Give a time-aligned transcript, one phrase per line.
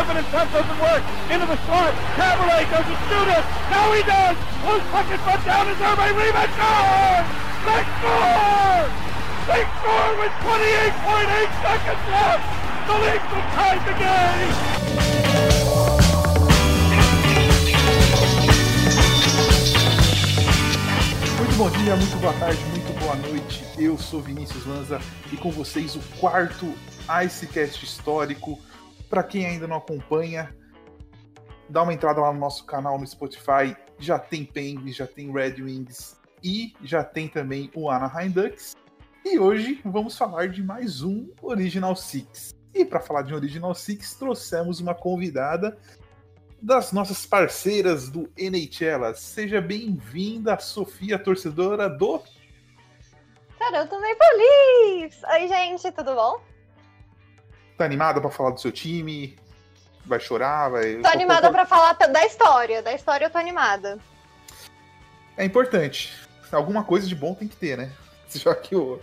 [0.00, 1.04] Flip it in front doesn't work.
[1.28, 1.92] Into the slot.
[2.16, 3.44] Cabaret doesn't shoot it.
[3.68, 4.32] Now he does.
[4.64, 6.48] One second foot down is by Rebound.
[6.56, 7.20] Score!
[7.68, 8.88] They score!
[9.44, 12.48] They score with 28.8 seconds left.
[12.88, 14.80] The Leafs have tied the game.
[21.36, 23.62] Muito bom dia, muito boa tarde, muito boa noite.
[23.76, 24.98] Eu sou Vinícius Lanza
[25.30, 26.74] e com vocês o quarto
[27.22, 28.58] Icecast histórico.
[29.10, 30.56] Para quem ainda não acompanha,
[31.68, 33.76] dá uma entrada lá no nosso canal no Spotify.
[33.98, 38.76] Já tem Penguins, já tem Red Wings e já tem também o Anaheim Ducks.
[39.24, 42.54] E hoje vamos falar de mais um Original Six.
[42.72, 45.76] E para falar de Original Six, trouxemos uma convidada
[46.62, 49.12] das nossas parceiras do NHL.
[49.16, 52.22] Seja bem-vinda, Sofia, torcedora do.
[53.58, 55.20] Toronto Maple Leafs!
[55.24, 56.49] Oi, gente, tudo bom?
[57.80, 59.38] Tá animada para falar do seu time?
[60.04, 60.68] Vai chorar?
[60.68, 60.96] Vai.
[60.96, 62.82] Tô animada pra falar da história.
[62.82, 63.98] Da história eu tô animada.
[65.34, 66.12] É importante.
[66.52, 67.90] Alguma coisa de bom tem que ter, né?
[68.28, 69.00] Já que o.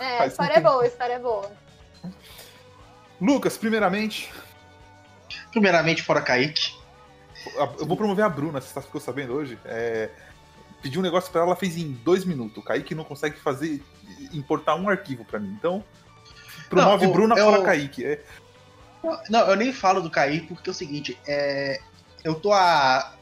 [0.00, 1.52] É, a história é boa, a história é boa.
[3.20, 4.28] Lucas, primeiramente,
[5.52, 6.74] Primeiramente, fora Kaique.
[7.78, 9.56] eu vou promover a Bruna, você tá- ficou sabendo hoje?
[9.64, 10.10] É,
[10.82, 12.56] pedi um negócio pra ela, ela fez em dois minutos.
[12.56, 13.80] O Kaique não consegue fazer,
[14.32, 15.54] importar um arquivo pra mim.
[15.56, 15.84] Então,
[16.70, 18.04] promove Não, Bruna eu- fora Kaique.
[18.06, 18.20] É,
[19.28, 21.78] Não, eu nem falo do Kaique porque é o seguinte, é,
[22.24, 23.12] eu tô a.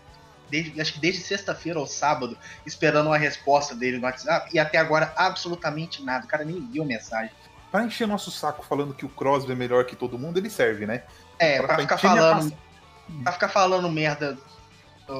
[0.51, 4.79] Desde, acho que desde sexta-feira ou sábado, esperando uma resposta dele no WhatsApp, e até
[4.79, 6.25] agora absolutamente nada.
[6.25, 7.31] O cara nem viu mensagem.
[7.71, 10.87] pra encher nosso saco falando que o Crosby é melhor que todo mundo, ele serve,
[10.87, 11.03] né?
[11.39, 12.53] É, Pra pra ficar falando.
[13.23, 14.39] Pra ficar falando merda.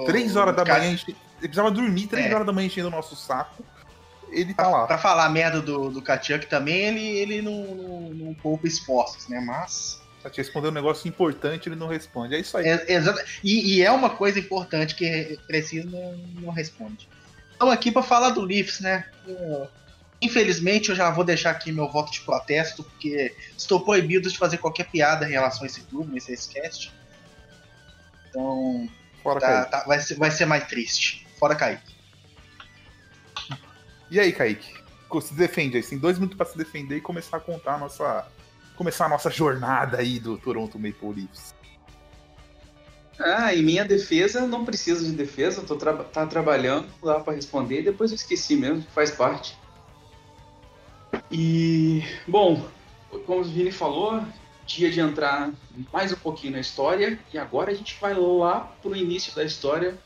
[0.07, 2.35] Três horas da cara- manhã, ele precisava dormir três É.
[2.35, 3.63] horas da manhã enchendo o nosso saco.
[4.31, 4.87] Ele tá lá.
[4.87, 9.41] Pra falar merda do, do Kachuk também, ele, ele não, não, não poupa esforços, né?
[9.41, 10.01] Mas.
[10.23, 12.35] Tá te respondendo um negócio importante, ele não responde.
[12.35, 12.67] É isso aí.
[12.67, 17.09] É, exata- e, e é uma coisa importante que precisa não, não responde.
[17.53, 19.05] Estamos aqui para falar do Leafs, né?
[19.27, 19.69] Eu-
[20.21, 24.59] infelizmente, eu já vou deixar aqui meu voto de protesto, porque estou proibido de fazer
[24.59, 26.93] qualquer piada em relação a esse clube, nesse cast.
[28.29, 28.89] Então,
[29.23, 29.71] Fora tá- Kaique.
[29.71, 31.27] tá- vai, ser, vai ser mais triste.
[31.39, 31.81] Fora cair.
[34.11, 34.75] E aí, Kaique?
[35.23, 35.83] Se defende aí.
[35.83, 38.27] Tem dois minutos pra se defender e começar a contar a nossa.
[38.77, 41.55] Começar a nossa jornada aí do Toronto Maple Leafs.
[43.19, 47.83] Ah, em minha defesa, não preciso de defesa, tô tra tá trabalhando lá para responder,
[47.83, 49.59] depois eu esqueci mesmo, faz parte.
[51.31, 52.65] E, bom,
[53.27, 54.23] como o Vini falou,
[54.65, 55.51] dia de entrar
[55.93, 59.99] mais um pouquinho na história, e agora a gente vai lá pro início da história,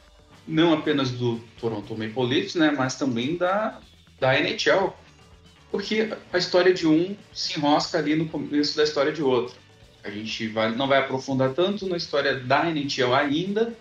[0.49, 3.79] não apenas do Toronto Maple Leafs, né, mas também da,
[4.22, 4.94] da NHL.
[5.71, 9.56] Porque a história de um se enrosca ali no começo da história de outro.
[10.05, 13.77] A gente vai, não vai aprofundar tanto na história da NHL ainda,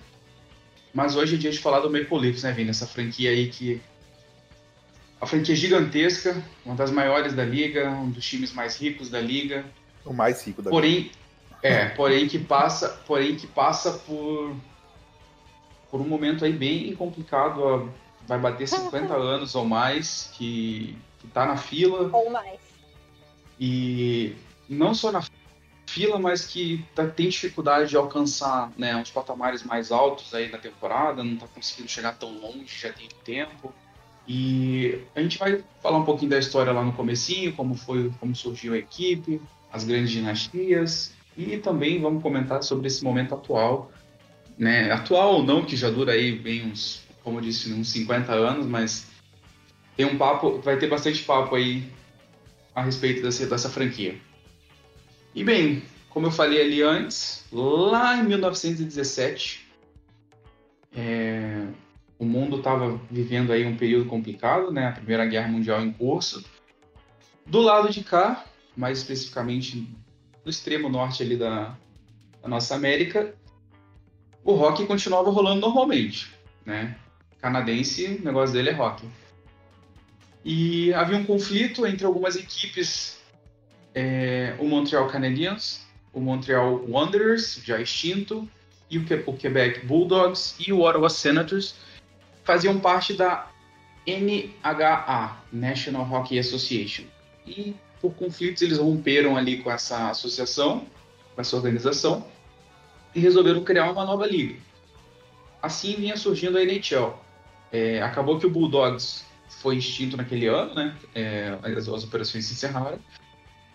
[0.94, 2.72] mas hoje é dia de falar do Maple Leafs, né, Vini?
[2.72, 3.82] Essa franquia aí que.
[5.20, 9.64] A franquia gigantesca, uma das maiores da liga, um dos times mais ricos da liga,
[10.04, 11.12] O mais rico da porém,
[11.62, 14.56] é, porém que passa, porém que passa por
[15.92, 17.92] por um momento aí bem complicado,
[18.32, 22.60] vai bater 50 anos ou mais que que tá na fila Ou mais.
[23.60, 24.34] e
[24.68, 25.22] não só na
[25.86, 30.58] fila, mas que tá- tem dificuldade de alcançar né, uns patamares mais altos aí na
[30.58, 33.72] temporada, não tá conseguindo chegar tão longe, já tem tempo.
[34.28, 38.36] E a gente vai falar um pouquinho da história lá no comecinho, como foi, como
[38.36, 39.42] surgiu a equipe,
[39.72, 43.92] as grandes dinastias, e também vamos comentar sobre esse momento atual,
[44.58, 44.92] né?
[44.92, 48.66] Atual ou não, que já dura aí bem uns, como eu disse, uns 50 anos,
[48.66, 49.08] mas
[49.96, 51.92] tem um papo, vai ter bastante papo aí
[52.74, 54.20] a respeito dessa, dessa franquia.
[55.36, 59.68] E bem, como eu falei ali antes, lá em 1917,
[60.94, 61.68] é,
[62.18, 64.88] o mundo estava vivendo aí um período complicado, né?
[64.88, 66.44] A Primeira Guerra Mundial em curso.
[67.46, 68.46] Do lado de cá,
[68.76, 69.88] mais especificamente
[70.44, 71.78] no extremo norte ali da,
[72.42, 73.34] da nossa América,
[74.44, 76.32] o rock continuava rolando normalmente,
[76.66, 76.98] né?
[77.42, 79.08] Canadense, o negócio dele é rock.
[80.44, 83.20] E havia um conflito entre algumas equipes,
[83.94, 88.48] é, o Montreal Canadiens, o Montreal Wanderers, já extinto,
[88.90, 91.76] e o, o Quebec Bulldogs e o Ottawa Senators
[92.44, 93.50] faziam parte da
[94.06, 97.06] NHA, National Hockey Association.
[97.46, 100.86] E por conflitos eles romperam ali com essa associação,
[101.36, 102.26] com essa organização,
[103.14, 104.56] e resolveram criar uma nova liga.
[105.62, 107.14] Assim vinha surgindo a NHL.
[107.72, 109.26] É, acabou que o Bulldogs
[109.62, 110.96] foi extinto naquele ano, né?
[111.14, 113.00] É, as, as operações se encerraram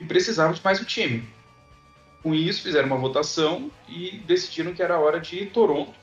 [0.00, 1.28] e precisava de mais um time.
[2.22, 5.94] Com isso, fizeram uma votação e decidiram que era hora de Toronto,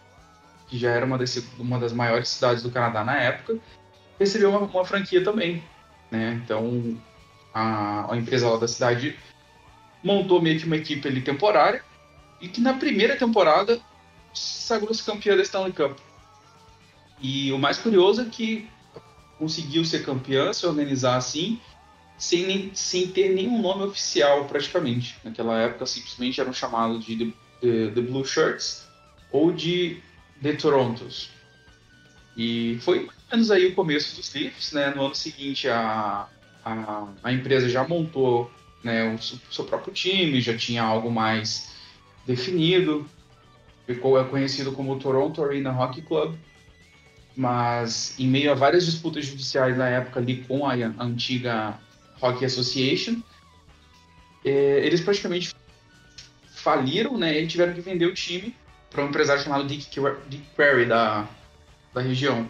[0.67, 3.59] que já era uma, desse, uma das maiores cidades do Canadá na época,
[4.19, 5.61] receber uma, uma franquia também.
[6.09, 6.39] Né?
[6.43, 6.97] Então,
[7.53, 9.17] a, a empresa lá da cidade
[10.03, 11.83] montou meio que uma equipe ali temporária
[12.41, 13.79] e que na primeira temporada
[14.33, 15.97] sagrou-se campeã da Stanley Cup.
[17.23, 18.67] E o mais curioso é que
[19.39, 21.57] conseguiu ser campeã, se organizar assim,
[22.17, 25.15] sem, nem, sem ter nenhum nome oficial praticamente.
[25.23, 28.85] Naquela época simplesmente eram chamados de The, The- The Blue Shirts
[29.31, 30.01] ou de
[30.41, 31.29] The Torontos.
[32.35, 34.93] E foi mais ou menos aí o começo dos Leafs, né?
[34.93, 36.27] No ano seguinte a,
[36.65, 38.51] a, a empresa já montou
[38.83, 41.69] né, o seu, seu próprio time, já tinha algo mais
[42.27, 43.09] definido.
[43.85, 46.35] Ficou é conhecido como Toronto Arena Hockey Club
[47.35, 51.79] mas em meio a várias disputas judiciais na época ali com a, antiga
[52.21, 53.21] Hockey Association,
[54.45, 55.53] é, eles praticamente
[56.55, 57.39] faliram, né?
[57.39, 58.55] E tiveram que vender o time
[58.89, 59.87] para um empresário chamado Dick,
[60.55, 61.27] Query da,
[61.93, 62.47] da região.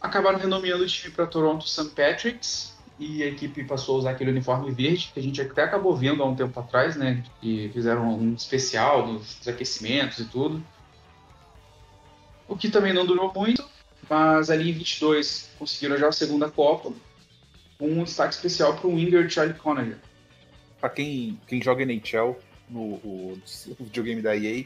[0.00, 1.90] Acabaram renomeando o time para Toronto St.
[1.90, 5.96] Patrick's e a equipe passou a usar aquele uniforme verde que a gente até acabou
[5.96, 7.22] vendo há um tempo atrás, né?
[7.40, 10.62] Que fizeram um especial dos aquecimentos e tudo
[12.50, 13.64] o que também não durou muito,
[14.08, 16.92] mas ali em 22 conseguiram já a segunda Copa,
[17.78, 19.98] com um destaque especial para o winger Charlie Conager.
[20.80, 22.36] Pra quem, quem joga NHL
[22.68, 23.40] no o,
[23.78, 24.64] o videogame da EA,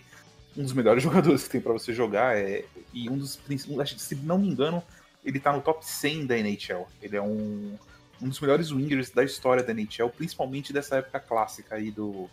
[0.57, 4.15] um dos melhores jogadores que tem pra você jogar é e um dos principais, se
[4.17, 4.83] não me engano,
[5.23, 6.89] ele tá no top 100 da NHL.
[7.03, 7.77] Ele é um,
[8.23, 12.31] um dos melhores wingers da história da NHL, principalmente dessa época clássica aí do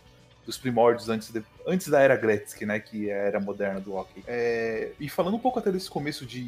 [0.51, 3.93] dos primórdios antes, de- antes da era Gretzky, né, que é a era moderna do
[3.95, 4.23] hockey.
[4.27, 6.43] É, e falando um pouco até desse começo de,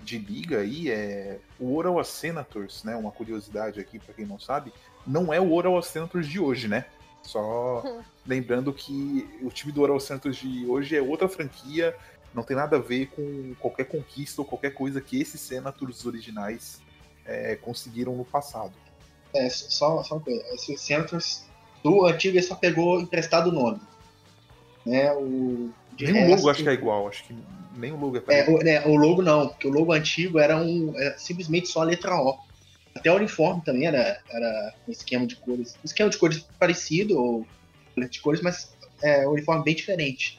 [0.00, 4.72] de liga aí, é, o Ottawa Senators, né, uma curiosidade aqui pra quem não sabe,
[5.06, 6.86] não é o Ottawa Senators de hoje, né?
[7.22, 7.82] Só
[8.26, 11.94] lembrando que o time do Ottawa Senators de hoje é outra franquia,
[12.34, 16.80] não tem nada a ver com qualquer conquista ou qualquer coisa que esses Senators originais
[17.26, 18.72] é, conseguiram no passado.
[19.34, 20.42] É, só, só uma coisa.
[20.54, 21.47] Esse Senators
[21.82, 23.80] do antigo ele só pegou emprestado o nome.
[24.86, 25.70] Né, o,
[26.00, 27.34] Nem o logo resto- acho que é igual, acho que
[27.76, 28.56] nem o logo é É, parecido.
[28.56, 31.84] o, né, o logo não, porque o logo antigo era um é, simplesmente só a
[31.84, 32.36] letra O.
[32.96, 35.74] Até o uniforme também era, era um esquema de cores.
[35.76, 37.46] Um esquema de cores parecido, ou
[38.10, 40.38] de cores, mas é um uniforme bem diferente.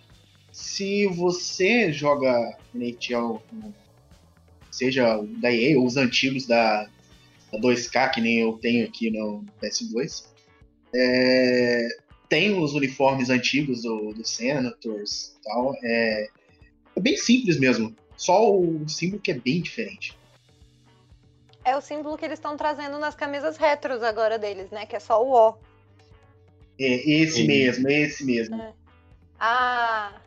[0.51, 2.33] Se você joga
[2.73, 3.41] NHL,
[4.71, 6.83] seja o da EA ou os antigos da,
[7.51, 10.23] da 2K, que nem eu tenho aqui no PS2,
[10.93, 11.87] é,
[12.27, 15.73] tem os uniformes antigos do, do Senators e tal.
[15.83, 16.29] É,
[16.95, 17.95] é bem simples mesmo.
[18.15, 20.17] Só o símbolo que é bem diferente.
[21.63, 24.85] É o símbolo que eles estão trazendo nas camisas retros agora deles, né?
[24.85, 25.57] Que é só o O.
[26.79, 27.47] É esse Sim.
[27.47, 28.73] mesmo, esse mesmo.
[29.39, 30.21] A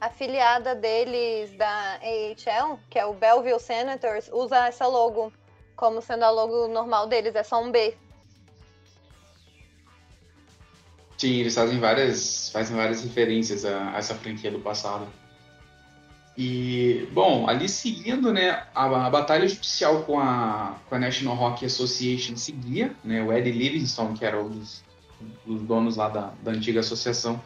[0.00, 5.32] afiliada deles da AHL, que é o Belleville Senators, usa essa logo
[5.76, 7.96] como sendo a logo normal deles, é só um B.
[11.18, 15.06] Sim, eles fazem várias, fazem várias referências a, a essa franquia do passado.
[16.36, 21.66] E, bom, ali seguindo, né, a, a batalha judicial com a, com a National Hockey
[21.66, 24.84] Association seguia, né, o Eddie Livingston, que era um dos,
[25.44, 27.42] dos donos lá da, da antiga associação,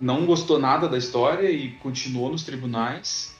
[0.00, 3.34] não gostou nada da história e continuou nos tribunais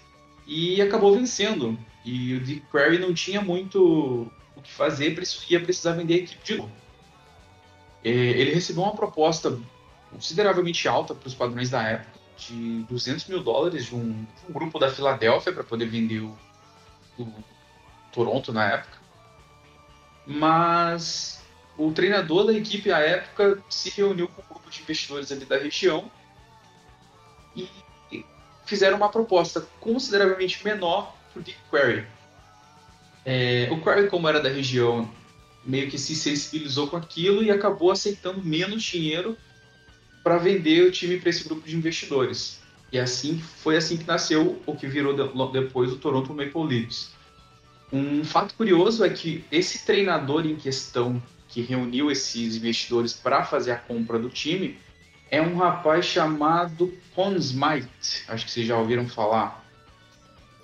[0.45, 1.79] e acabou vencendo.
[2.05, 5.17] E o Dick Query não tinha muito o que fazer,
[5.49, 6.86] ia precisar vender a equipe de novo.
[8.07, 9.59] É, Ele recebeu uma proposta
[10.13, 14.53] consideravelmente alta para os padrões da época, de 200 mil dólares de um, de um
[14.53, 16.39] grupo da Filadélfia para poder vender o,
[17.19, 17.27] o
[18.13, 18.97] Toronto na época.
[20.25, 21.43] Mas
[21.77, 25.59] o treinador da equipe à época se reuniu com um grupo de investidores ali da
[25.59, 26.09] região
[27.57, 27.69] e
[28.67, 31.59] fizeram uma proposta consideravelmente menor para o Dick.
[33.25, 35.11] É, o Query, como era da região,
[35.67, 39.37] meio que se sensibilizou com aquilo e acabou aceitando menos dinheiro
[40.23, 42.61] para vender o time para esse grupo de investidores.
[42.93, 47.11] E assim foi assim que nasceu o que virou de- depois o Toronto Maple Leafs.
[47.93, 53.73] Um fato curioso é que esse treinador em questão que reuniu esses investidores para fazer
[53.73, 54.79] a compra do time
[55.31, 57.37] é um rapaz chamado Conn.
[58.29, 59.66] Acho que vocês já ouviram falar.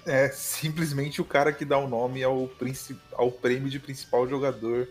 [0.04, 2.50] É simplesmente o cara que dá o nome ao,
[3.12, 4.88] ao prêmio de principal jogador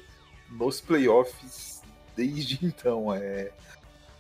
[0.50, 1.82] nos playoffs
[2.16, 3.14] desde então.
[3.14, 3.52] É,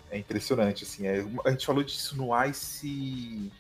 [0.10, 1.07] é impressionante, assim.
[1.07, 3.51] É, a gente falou disso no Ice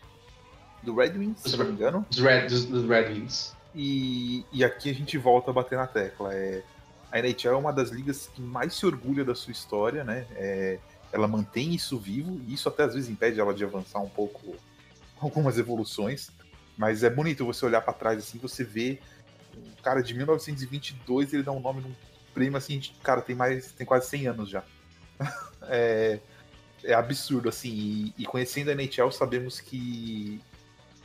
[0.83, 2.05] do Red Wings, se não me engano.
[2.09, 3.55] Dos Red, dos, dos Red Wings.
[3.73, 6.33] E, e aqui a gente volta a bater na tecla.
[6.33, 6.63] É,
[7.11, 10.25] a NHL é uma das ligas que mais se orgulha da sua história, né?
[10.35, 10.79] É,
[11.11, 14.55] ela mantém isso vivo, e isso até às vezes impede ela de avançar um pouco
[15.19, 16.29] algumas evoluções.
[16.81, 18.97] Mas é bonito você olhar para trás assim, você vê
[19.55, 21.93] um cara de 1922, ele dá um nome num
[22.33, 24.63] prêmio assim, cara, tem mais, tem quase 100 anos já.
[25.69, 26.19] é,
[26.83, 27.69] é absurdo assim,
[28.17, 30.41] e, e conhecendo a NHL sabemos que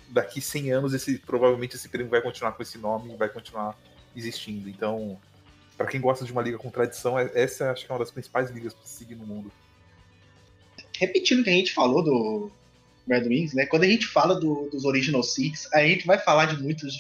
[0.09, 3.79] daqui 100 anos esse provavelmente esse prêmio vai continuar com esse nome e vai continuar
[4.17, 4.71] existindo.
[4.71, 5.21] Então,
[5.77, 8.11] para quem gosta de uma liga com tradição, é, essa acho que é uma das
[8.11, 9.53] principais ligas para seguir no mundo.
[10.99, 12.51] Repetindo o que a gente falou do
[13.09, 13.67] Red Wings, né?
[13.67, 16.99] Quando a gente fala do, dos Original Six, a gente vai falar de muitos,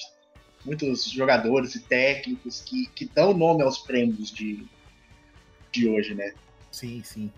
[0.65, 4.65] muitos jogadores e técnicos que, que dão nome aos prêmios de,
[5.73, 6.33] de hoje, né?
[6.71, 7.31] Sim, sim.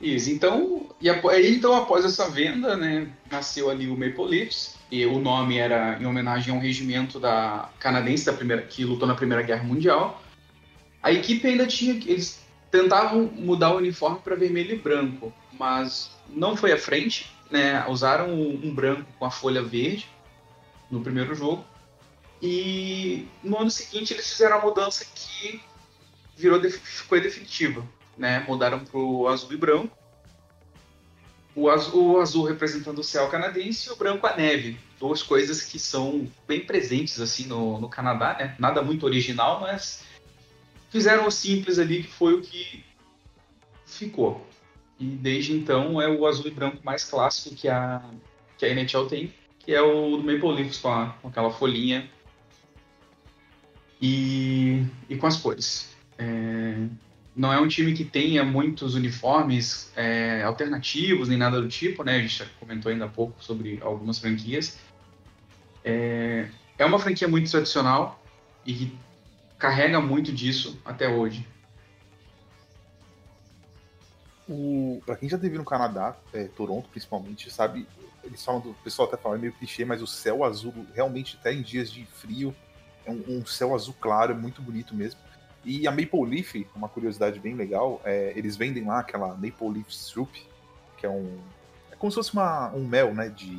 [0.00, 5.06] Isso, então, e aí, então após essa venda, né, nasceu ali o Maple Leafs, e
[5.06, 9.14] o nome era em homenagem a um regimento da canadense da primeira, que lutou na
[9.14, 10.22] Primeira Guerra Mundial.
[11.02, 16.56] A equipe ainda tinha, eles tentavam mudar o uniforme para vermelho e branco, mas não
[16.56, 17.86] foi à frente, né?
[17.88, 20.08] Usaram um branco com a folha verde
[20.90, 21.64] no primeiro jogo.
[22.40, 25.60] E no ano seguinte eles fizeram a mudança que
[26.36, 27.86] virou ficou definitiva,
[28.16, 28.44] né?
[28.46, 29.96] Mudaram para o azul e branco.
[31.54, 34.78] O azul, o azul, representando o céu canadense e o branco a neve.
[35.00, 38.54] Duas coisas que são bem presentes assim no, no Canadá, né?
[38.58, 40.04] Nada muito original, mas
[40.90, 42.84] fizeram o simples ali que foi o que
[43.86, 44.46] ficou.
[44.98, 48.02] E desde então é o azul e branco mais clássico que a,
[48.56, 52.08] que a NHL tem, que é o do Maple Leafs com, a, com aquela folhinha
[54.00, 55.94] e, e com as cores.
[56.18, 56.86] É,
[57.34, 62.16] não é um time que tenha muitos uniformes é, alternativos nem nada do tipo, né?
[62.16, 64.78] A gente já comentou ainda há pouco sobre algumas franquias.
[65.84, 66.48] É,
[66.78, 68.22] é uma franquia muito tradicional
[68.66, 68.90] e
[69.58, 71.46] carrega muito disso até hoje.
[74.48, 77.86] O, pra quem já teve no Canadá, é, Toronto principalmente, sabe,
[78.22, 81.36] eles falam do o pessoal até fala é meio clichê, mas o céu azul realmente
[81.40, 82.54] até em dias de frio
[83.04, 85.20] é um, um céu azul claro, é muito bonito mesmo.
[85.64, 89.90] E a Maple Leaf, uma curiosidade bem legal, é, eles vendem lá aquela Maple Leaf
[89.90, 90.30] Soup,
[90.96, 91.40] que é um
[91.90, 93.58] é como se fosse uma, um mel, né, de,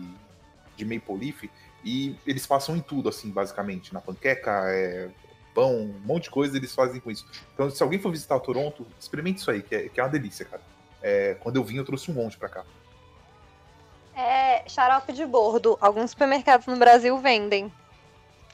[0.75, 1.49] de Maple Leaf,
[1.83, 5.09] e eles passam em tudo, assim, basicamente, na panqueca, é,
[5.53, 7.25] pão, um monte de coisa eles fazem com isso.
[7.53, 10.45] Então, se alguém for visitar Toronto, experimente isso aí, que é, que é uma delícia,
[10.45, 10.61] cara.
[11.01, 12.63] É, quando eu vim, eu trouxe um monte pra cá.
[14.15, 15.77] É xarope de bordo.
[15.79, 17.71] Alguns supermercados no Brasil vendem.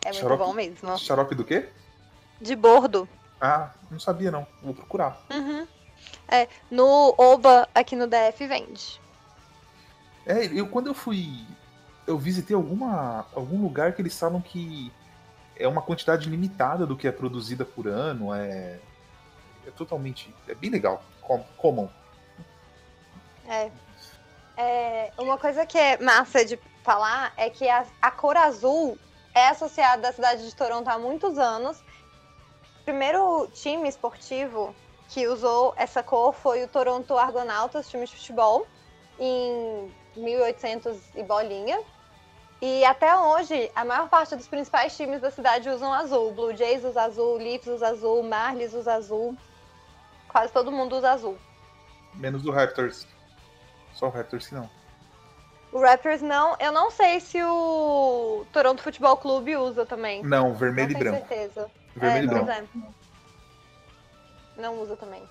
[0.03, 0.97] É muito xarope, bom mesmo.
[0.97, 1.69] Xarope do quê?
[2.41, 3.07] De bordo.
[3.39, 4.45] Ah, não sabia não.
[4.61, 5.21] Vou procurar.
[5.31, 5.65] Uhum.
[6.27, 8.99] É, no Oba, aqui no DF, vende.
[10.25, 11.45] É, eu quando eu fui.
[12.05, 14.91] Eu visitei alguma, algum lugar que eles falam que
[15.55, 18.33] é uma quantidade limitada do que é produzida por ano.
[18.33, 18.79] É,
[19.65, 20.33] é totalmente.
[20.47, 21.01] É bem legal.
[21.55, 21.89] Comum.
[23.47, 23.71] É.
[24.57, 25.11] é.
[25.17, 28.97] Uma coisa que é massa de falar é que a, a cor azul
[29.33, 31.79] é associada à cidade de Toronto há muitos anos.
[32.81, 34.75] O primeiro time esportivo
[35.09, 38.67] que usou essa cor foi o Toronto Argonautas, time de futebol,
[39.19, 41.79] em 1800 e bolinha.
[42.61, 46.31] E até hoje, a maior parte dos principais times da cidade usam azul.
[46.31, 49.35] Blue Jays usa azul, Leafs usa azul, Marlies usa azul.
[50.29, 51.37] Quase todo mundo usa azul.
[52.13, 53.05] Menos o Raptors.
[53.93, 54.69] Só o Raptors que não.
[55.71, 56.55] O Raptors não.
[56.59, 60.23] Eu não sei se o Toronto Futebol Clube usa também.
[60.23, 61.27] Não, vermelho não e branco.
[61.27, 61.71] certeza.
[61.95, 62.93] Vermelho é, e branco.
[64.57, 64.61] É.
[64.61, 65.23] Não usa também.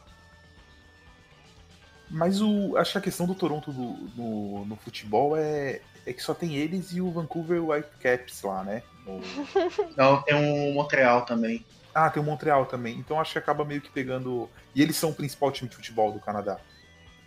[2.10, 6.22] Mas o, acho que a questão do Toronto do, no, no futebol é, é que
[6.22, 8.82] só tem eles e o Vancouver Whitecaps lá, né?
[9.06, 9.20] No...
[9.96, 11.64] Não, tem um Montreal também.
[11.94, 12.98] Ah, tem o Montreal também.
[12.98, 14.50] Então acho que acaba meio que pegando.
[14.74, 16.58] E eles são o principal time de futebol do Canadá.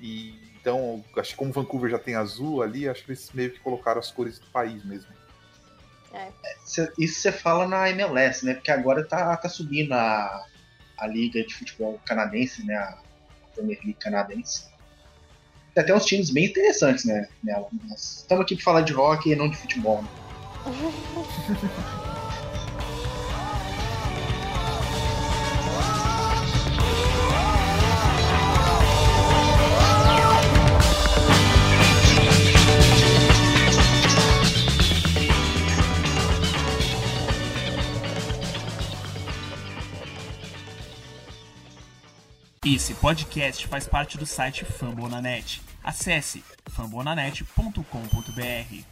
[0.02, 3.60] E então, acho que como Vancouver já tem azul ali, acho que eles meio que
[3.60, 5.06] colocaram as cores do país mesmo.
[6.12, 6.32] É.
[6.98, 8.56] Isso você fala na MLS, né?
[8.56, 10.44] Porque agora tá, tá subindo a,
[10.98, 12.74] a liga de futebol canadense, né?
[12.74, 12.98] A
[13.54, 14.66] Premier League canadense
[15.76, 17.68] tem até uns times bem interessantes né, nela.
[17.88, 20.02] Mas estamos aqui para falar de rock e não de futebol.
[20.02, 20.10] Né?
[42.66, 45.62] Esse podcast faz parte do site Fambonanet.
[45.84, 48.84] Acesse fambonanet.com.br.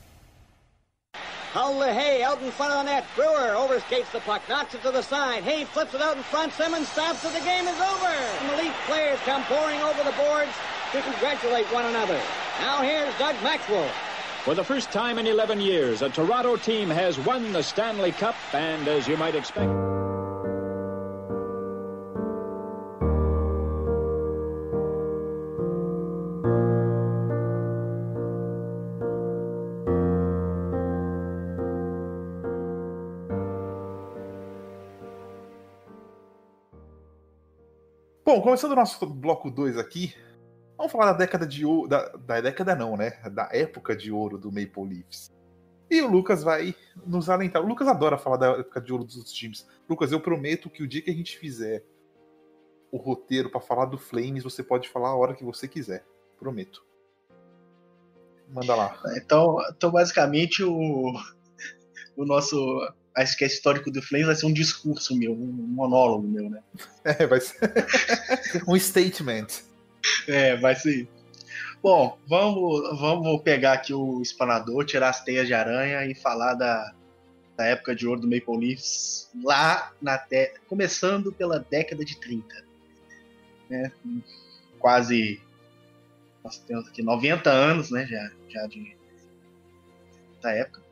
[1.55, 3.03] Howley Hay out in front of the net.
[3.15, 5.41] Brewer overskates the puck, knocks it to the side.
[5.41, 6.53] Hay flips it out in front.
[6.53, 7.33] Simmons stops it.
[7.33, 8.13] The game is over.
[8.41, 10.53] And the Leaf players come pouring over the boards
[10.91, 12.21] to congratulate one another.
[12.59, 13.89] Now here's Doug Maxwell.
[14.43, 18.35] For the first time in 11 years, a Toronto team has won the Stanley Cup,
[18.53, 19.92] and as you might expect.
[38.33, 40.11] Bom, começando o nosso bloco 2 aqui,
[40.75, 41.87] vamos falar da década de ouro.
[41.87, 43.11] Da, da década não, né?
[43.31, 45.31] Da época de ouro do Maple Leafs.
[45.87, 46.73] E o Lucas vai
[47.05, 47.61] nos alentar.
[47.61, 49.67] O Lucas adora falar da época de ouro dos outros times.
[49.87, 51.85] Lucas, eu prometo que o dia que a gente fizer
[52.91, 56.03] o roteiro para falar do Flames, você pode falar a hora que você quiser.
[56.39, 56.83] Prometo.
[58.49, 58.99] Manda lá.
[59.15, 61.13] Então, então basicamente, o,
[62.17, 62.57] o nosso
[63.17, 66.61] Icecast histórico do Flames vai ser um discurso meu, um monólogo meu, né?
[67.03, 67.59] É, vai ser
[68.67, 69.47] um statement.
[70.27, 71.07] É, vai ser.
[71.81, 76.93] Bom, vamos, vamos pegar aqui o espanador, tirar as teias de aranha e falar da,
[77.57, 80.53] da época de ouro do Maple Leafs, lá na te...
[80.67, 82.65] começando pela década de 30.
[83.69, 83.91] Né?
[84.79, 85.41] Quase
[86.43, 88.97] nós temos aqui 90 anos, né, já, já de
[90.41, 90.82] da época.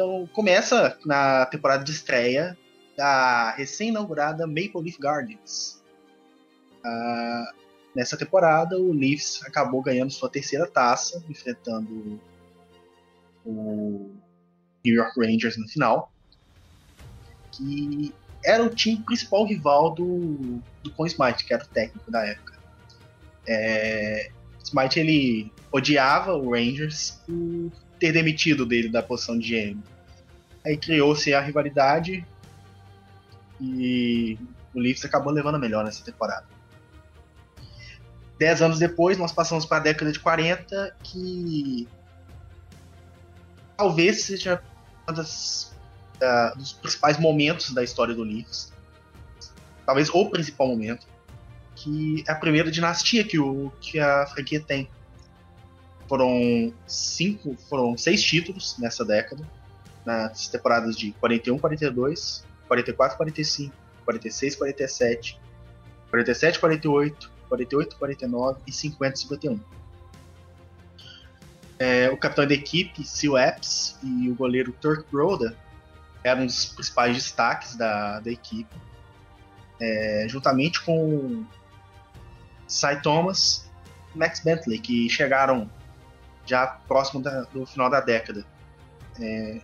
[0.00, 2.56] Então, começa na temporada de estreia
[2.96, 5.84] da recém-inaugurada Maple Leaf Gardens.
[6.82, 7.52] Ah,
[7.94, 12.18] nessa temporada, o Leafs acabou ganhando sua terceira taça, enfrentando
[13.44, 14.10] o
[14.82, 16.10] New York Rangers no final,
[17.52, 22.24] que era o time principal rival do, do Conn Smythe, que era o técnico da
[22.24, 22.58] época.
[23.46, 24.30] É,
[24.64, 29.80] Smythe ele odiava o Rangers por ter demitido dele da posição de GM.
[30.64, 32.26] Aí criou-se a rivalidade
[33.60, 34.38] e
[34.74, 36.46] o Leafs acabou levando a melhor nessa temporada.
[38.38, 41.86] Dez anos depois, nós passamos para a década de 40, que
[43.76, 44.62] talvez seja
[45.08, 48.72] um uh, dos principais momentos da história do Leafs.
[49.84, 51.06] Talvez o principal momento,
[51.74, 54.88] que é a primeira dinastia que, o, que a franquia tem.
[56.10, 59.48] Foram cinco, foram seis títulos nessa década,
[60.04, 65.40] nas temporadas de 41, 42, 44, 45, 46, 47,
[66.10, 69.60] 47, 48, 48, 49 e 50, 51.
[71.78, 75.56] É, o capitão da equipe, Seal Epps, e o goleiro Turk Broda
[76.24, 78.74] eram os principais destaques da, da equipe,
[79.80, 81.46] é, juntamente com
[82.66, 83.70] Cy Thomas
[84.12, 85.70] e Max Bentley, que chegaram
[86.50, 88.44] já próximo da, do final da década.
[89.20, 89.60] É,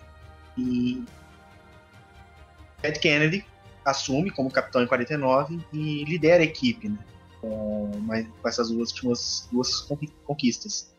[0.56, 1.04] e
[2.82, 3.44] Ed Kennedy
[3.84, 6.98] assume como capitão em 49 e lidera a equipe né,
[7.40, 7.90] com,
[8.40, 9.80] com essas últimas duas
[10.24, 10.94] conquistas.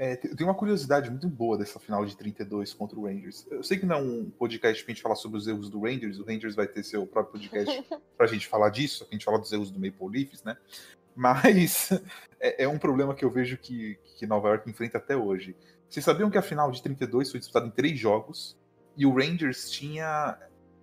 [0.00, 3.44] É, tem uma curiosidade muito boa dessa final de 32 contra o Rangers.
[3.50, 6.20] Eu sei que não é um podcast pra gente falar sobre os erros do Rangers,
[6.20, 7.84] o Rangers vai ter seu próprio podcast
[8.16, 10.56] pra gente falar disso, pra gente falar dos erros do Maple Leafs, né?
[11.18, 11.90] Mas
[12.38, 15.56] é, é um problema que eu vejo que, que Nova York enfrenta até hoje.
[15.90, 18.56] Vocês sabiam que a final de 32 foi disputada em três jogos
[18.96, 20.38] e o Rangers tinha.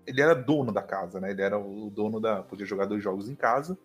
[0.05, 1.31] Ele era dono da casa, né?
[1.31, 2.43] Ele era o dono da.
[2.43, 3.77] Podia jogar dois jogos em casa.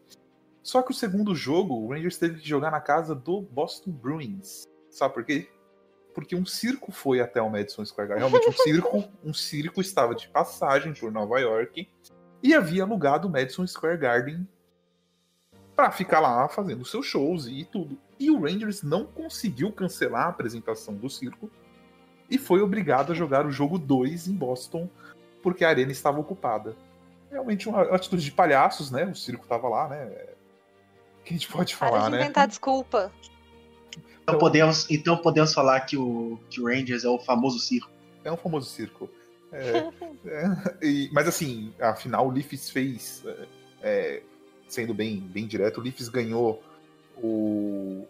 [0.61, 4.65] Só que o segundo jogo, o Rangers teve que jogar na casa do Boston Bruins.
[4.91, 5.49] Sabe por quê?
[6.13, 8.29] Porque um circo foi até o Madison Square Garden.
[8.29, 11.89] Realmente um circo, um circo estava de passagem por Nova York
[12.43, 14.47] e havia alugado o Madison Square Garden
[15.81, 17.97] para ficar lá fazendo seus shows e tudo.
[18.19, 21.51] E o Rangers não conseguiu cancelar a apresentação do circo
[22.31, 24.91] e foi obrigado a jogar o jogo 2 em Boston
[25.43, 26.77] porque a arena estava ocupada.
[27.31, 29.07] Realmente uma atitude de palhaços, né?
[29.07, 30.05] O circo estava lá, né?
[30.05, 32.21] O que a gente pode falar, Para de né?
[32.25, 33.11] inventar desculpa.
[34.23, 37.91] Então podemos, então podemos falar que o, que o Rangers é o famoso circo.
[38.23, 39.09] É um famoso circo.
[39.51, 39.89] É,
[40.27, 43.47] é, e- mas assim, afinal o Leafs fez, é,
[43.81, 44.23] é,
[44.73, 46.63] sendo bem, bem direto, o Leafs ganhou
[47.17, 48.07] o.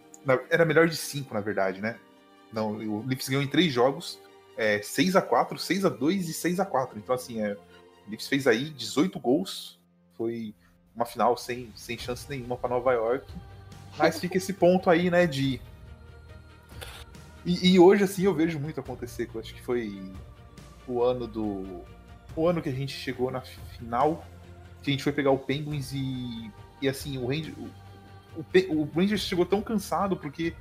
[0.51, 1.99] era melhor de cinco, na verdade, né?
[2.53, 4.19] Não, o Leafs ganhou em três jogos,
[4.57, 7.55] é, 6 a 4 6 a 2 e 6 a 4 Então, assim, é,
[8.07, 9.79] o Leafs fez aí 18 gols.
[10.17, 10.55] Foi
[10.95, 13.33] uma final sem, sem chance nenhuma para Nova York.
[13.97, 15.61] Mas fica esse ponto aí, né, de.
[17.45, 20.13] E, e hoje, assim, eu vejo muito acontecer, eu acho que foi
[20.87, 21.83] o ano do.
[22.37, 24.25] O ano que a gente chegou na final,
[24.83, 28.91] que a gente foi pegar o Penguins e E assim, o Rangers, o, o, o
[28.95, 30.55] Rangers chegou tão cansado porque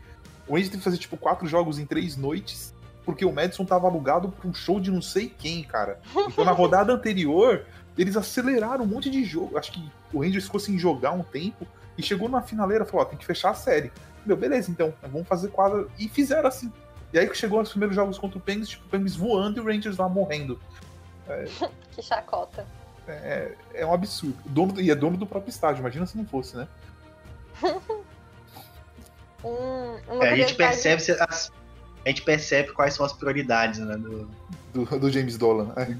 [0.47, 2.73] o Rangers teve que fazer tipo quatro jogos em três noites
[3.09, 5.99] porque o Madison tava alugado pra um show de não sei quem, cara.
[6.27, 7.65] Então na rodada anterior,
[7.97, 9.57] eles aceleraram um monte de jogo.
[9.57, 11.65] Acho que o Rangers ficou sem jogar um tempo
[11.97, 13.91] e chegou na finaleira e falou: ó, tem que fechar a série.
[14.23, 15.87] Meu, beleza, então, vamos fazer quadra.
[15.97, 16.71] E fizeram assim.
[17.11, 19.61] E aí que chegou os primeiros jogos contra o Penguins, tipo, o Penguins voando e
[19.61, 20.59] o Rangers lá morrendo.
[21.27, 21.45] É,
[21.91, 22.63] que chacota.
[23.09, 24.37] É, é um absurdo.
[24.45, 26.67] Dono, e é dono do próprio estádio, imagina se não fosse, né?
[29.43, 31.51] um, é, a gente percebe as,
[32.05, 34.29] a gente percebe quais são as prioridades né, do...
[34.73, 35.73] Do, do James Dolan.
[35.75, 35.97] É.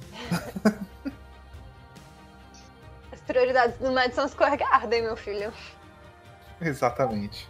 [3.12, 5.52] as prioridades do Madison Square Garden, meu filho.
[6.62, 7.48] Exatamente.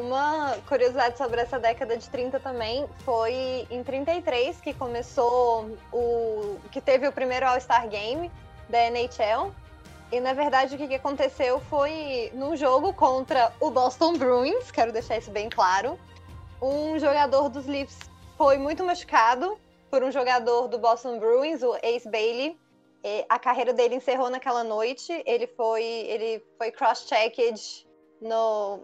[0.00, 6.58] Uma curiosidade sobre essa década de 30 também foi em 33 que começou o.
[6.72, 8.28] que teve o primeiro All-Star Game
[8.68, 9.52] da NHL.
[10.10, 15.18] E na verdade o que aconteceu foi no jogo contra o Boston Bruins, quero deixar
[15.18, 15.96] isso bem claro.
[16.60, 17.98] Um jogador dos Leafs
[18.36, 19.56] foi muito machucado
[19.88, 22.58] por um jogador do Boston Bruins, o Ace Bailey.
[23.28, 25.22] A carreira dele encerrou naquela noite.
[25.24, 27.86] Ele foi, ele foi cross-checked
[28.20, 28.80] no,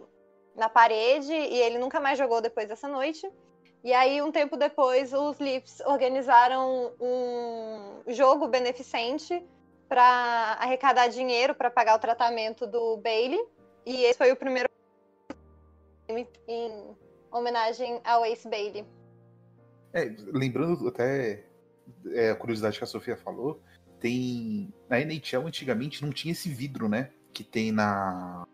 [0.55, 3.31] na parede e ele nunca mais jogou depois dessa noite.
[3.83, 9.43] E aí, um tempo depois, os Leafs organizaram um jogo beneficente
[9.89, 13.41] para arrecadar dinheiro para pagar o tratamento do Bailey.
[13.87, 14.69] E esse foi o primeiro
[16.47, 16.97] em
[17.33, 18.85] homenagem ao Ace Bailey.
[19.93, 21.45] É, lembrando até
[22.13, 23.61] é, a curiosidade que a Sofia falou,
[23.99, 27.11] tem na NHL antigamente não tinha esse vidro, né?
[27.33, 28.47] Que tem na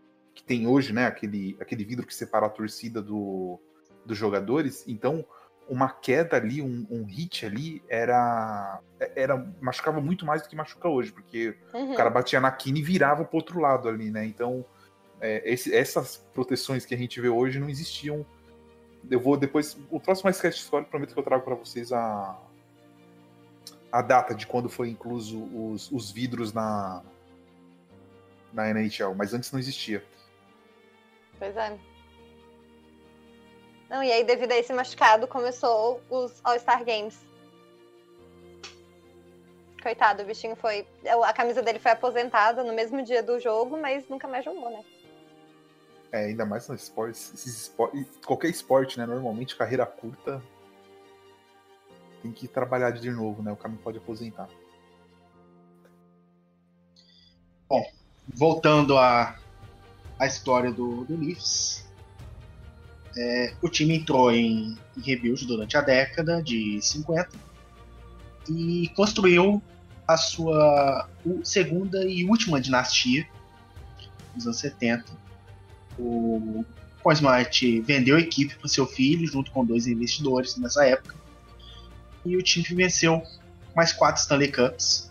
[0.46, 1.06] tem hoje, né?
[1.06, 3.60] Aquele, aquele vidro que separa a torcida do,
[4.04, 4.84] dos jogadores.
[4.86, 5.24] Então,
[5.68, 8.80] uma queda ali, um, um hit ali, era,
[9.14, 9.36] era.
[9.60, 11.92] machucava muito mais do que machuca hoje, porque uhum.
[11.92, 14.24] o cara batia na quina e virava pro outro lado ali, né?
[14.24, 14.64] Então,
[15.20, 18.24] é, esse, essas proteções que a gente vê hoje não existiam.
[19.10, 19.76] Eu vou depois.
[19.90, 22.38] O próximo sketch histórico, prometo que eu trago para vocês a,
[23.90, 27.02] a data de quando foi incluso os, os vidros na,
[28.52, 30.04] na NHL, mas antes não existia.
[31.38, 31.78] Pois é.
[33.88, 37.24] Não, e aí, devido a esse machucado, começou os All-Star Games.
[39.80, 40.86] Coitado, o bichinho foi.
[41.24, 44.84] A camisa dele foi aposentada no mesmo dia do jogo, mas nunca mais jogou, né?
[46.10, 47.72] É, ainda mais nos esportes.
[48.24, 49.06] qualquer esporte, né?
[49.06, 50.42] Normalmente, carreira curta.
[52.22, 53.52] Tem que trabalhar de novo, né?
[53.52, 54.48] O cara não pode aposentar.
[57.68, 57.84] Bom,
[58.28, 59.38] voltando a,
[60.18, 61.84] a história do, do Leafs.
[63.16, 67.30] É, o time entrou em, em rebuild durante a década de 50
[68.48, 69.62] e construiu
[70.06, 71.08] a sua
[71.42, 73.26] segunda e última dinastia
[74.34, 75.04] nos anos 70.
[75.98, 76.64] O
[77.12, 81.14] Smart vendeu a equipe para seu filho, junto com dois investidores nessa época.
[82.24, 83.22] E o time venceu
[83.74, 85.10] mais quatro Stanley Cups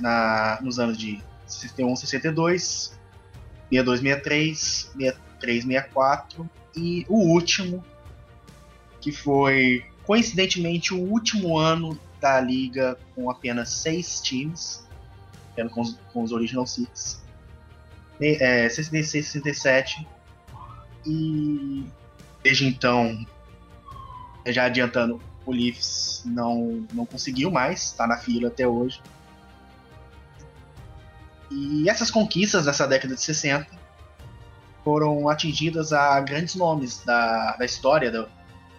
[0.00, 2.97] na, nos anos de 61, 62,
[3.70, 4.58] 62, 63,
[4.96, 7.84] 63, 64 e o último,
[9.00, 14.86] que foi coincidentemente o último ano da liga com apenas seis times,
[15.72, 17.22] com os, com os Original Six,
[18.20, 20.06] é, 66, 67
[21.06, 21.84] e
[22.42, 23.26] desde então,
[24.46, 29.00] já adiantando, o Leafs não, não conseguiu mais, está na fila até hoje.
[31.50, 33.66] E essas conquistas dessa década de 60
[34.84, 38.28] foram atingidas a grandes nomes da, da história, do,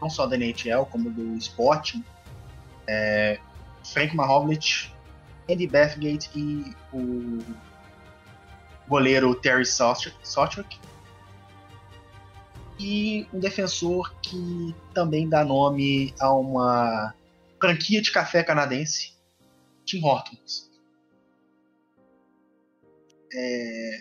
[0.01, 2.03] não só da NHL, como do esporte.
[2.87, 3.39] É,
[3.83, 4.93] Frank Mahovlich,
[5.49, 7.39] Andy Bathgate e o
[8.87, 10.79] goleiro Terry Sawchuk.
[12.79, 17.13] E um defensor que também dá nome a uma
[17.59, 19.13] franquia de café canadense,
[19.85, 20.68] Tim Hortons.
[23.33, 23.99] É,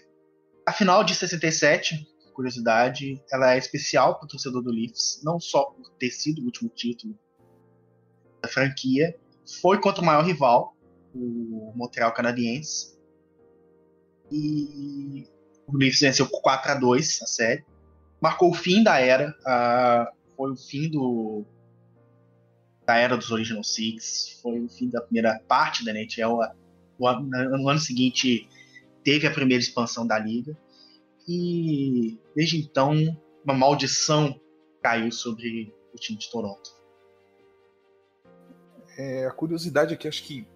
[0.66, 5.64] a final de 67, curiosidade, ela é especial para o torcedor do Leafs, não só
[5.64, 7.18] por ter sido o último título
[8.40, 9.18] da franquia,
[9.60, 10.76] foi contra o maior rival,
[11.14, 12.96] o Montreal Canadiense.
[14.30, 15.26] E
[15.66, 17.64] o Leafs venceu por 4 a 2 a série.
[18.20, 21.44] Marcou o fim da era, uh, foi o fim do
[22.86, 26.38] da era dos Original Six, foi o fim da primeira parte da NHL.
[26.98, 28.48] No ano seguinte
[29.08, 30.54] teve a primeira expansão da liga
[31.26, 32.92] e desde então
[33.42, 34.38] uma maldição
[34.82, 36.70] caiu sobre o time de Toronto.
[38.98, 40.46] É, a curiosidade é que acho que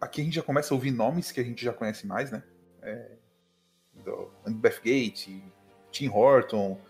[0.00, 2.42] aqui a gente já começa a ouvir nomes que a gente já conhece mais, né?
[2.82, 3.12] É,
[3.94, 4.32] do
[5.92, 6.80] Tim Horton,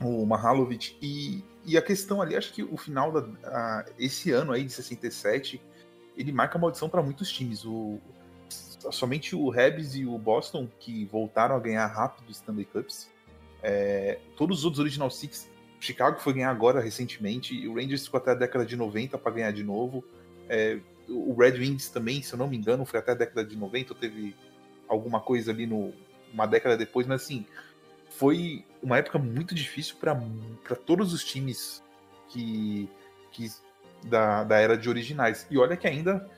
[0.00, 0.98] o Mahalovic.
[1.00, 4.72] E, e a questão ali, acho que o final da a, esse ano aí de
[4.72, 5.62] 67,
[6.16, 7.64] ele marca maldição para muitos times.
[7.64, 8.00] O,
[8.90, 13.08] somente o Rebs e o Boston que voltaram a ganhar rápido Stanley Cups.
[13.62, 18.18] É, todos os outros Original Six, Chicago foi ganhar agora recentemente, e o Rangers ficou
[18.18, 20.04] até a década de 90 para ganhar de novo.
[20.48, 23.56] É, o Red Wings também, se eu não me engano, foi até a década de
[23.56, 24.34] 90, ou teve
[24.88, 25.92] alguma coisa ali no
[26.32, 27.44] uma década depois, mas assim,
[28.08, 30.14] foi uma época muito difícil para
[30.76, 31.82] todos os times
[32.28, 32.88] que,
[33.32, 33.50] que
[34.04, 35.46] da, da era de originais.
[35.50, 36.28] E olha que ainda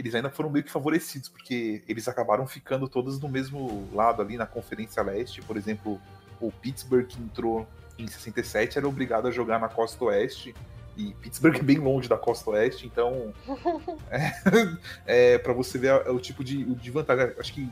[0.00, 4.38] eles ainda foram meio que favorecidos, porque eles acabaram ficando todos no mesmo lado ali
[4.38, 5.42] na Conferência Leste.
[5.42, 6.00] Por exemplo,
[6.40, 10.54] o Pittsburgh que entrou em 67 era obrigado a jogar na Costa Oeste.
[10.96, 13.34] E Pittsburgh é bem longe da Costa Oeste, então.
[14.10, 17.34] é, é para você ver é o tipo de, de vantagem.
[17.38, 17.68] Acho que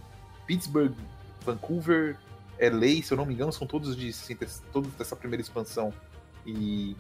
[0.47, 0.93] Pittsburgh,
[1.47, 2.15] Vancouver,
[2.61, 4.13] LA, se eu não me engano, são todos de
[4.71, 5.95] todos dessa primeira expansão.
[6.45, 6.95] E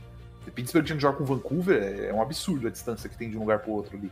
[0.54, 3.40] Pittsburgh tinha que jogar com Vancouver é um absurdo a distância que tem de um
[3.40, 4.10] lugar para o outro ali.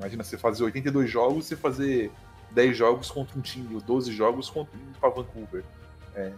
[0.00, 2.10] Imagina você fazer 82 jogos, você fazer
[2.52, 5.62] 10 jogos contra um time, ou 12 jogos contra para Vancouver.
[6.14, 6.32] É,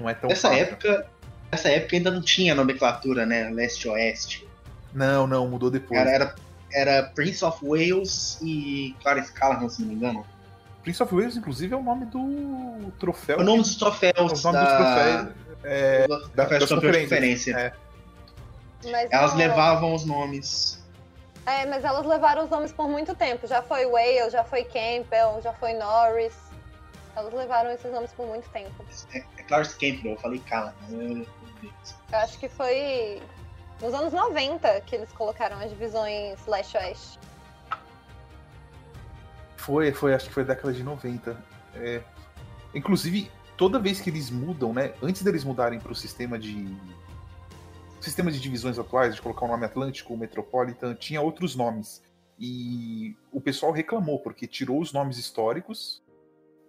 [0.00, 1.06] não é tão Nessa época,
[1.52, 3.50] nessa época ainda não tinha nomenclatura, né?
[3.50, 4.48] Leste-Oeste.
[4.94, 6.00] Não, não, mudou depois.
[6.00, 6.34] Era, era,
[6.72, 10.26] era, Prince of Wales e Clarence Callahan, se não me engano.
[10.82, 13.40] Prince of Wales, inclusive, é o nome do troféu.
[13.40, 14.42] O nome dos troféus.
[14.42, 14.64] O nome da...
[14.64, 15.28] dos troféus.
[15.64, 17.56] É, da, da, da, da conferência.
[17.58, 17.72] É.
[19.10, 19.38] Elas não...
[19.38, 20.83] levavam os nomes.
[21.46, 23.46] É, mas elas levaram os nomes por muito tempo.
[23.46, 26.34] Já foi Wales, já foi Campbell, já foi Norris.
[27.14, 28.84] Elas levaram esses nomes por muito tempo.
[29.12, 30.74] É, é Clarence Campbell, eu falei Cala.
[30.90, 33.22] Eu acho que foi
[33.80, 37.18] nos anos 90 que eles colocaram as divisões leste-oeste.
[39.56, 41.36] Foi, foi, acho que foi década de 90.
[41.74, 42.02] É,
[42.74, 44.94] inclusive, toda vez que eles mudam, né?
[45.02, 46.74] Antes deles mudarem para o sistema de
[48.04, 52.02] sistema de divisões atuais, de colocar o nome Atlântico, Metropolitan, tinha outros nomes.
[52.38, 56.02] E o pessoal reclamou, porque tirou os nomes históricos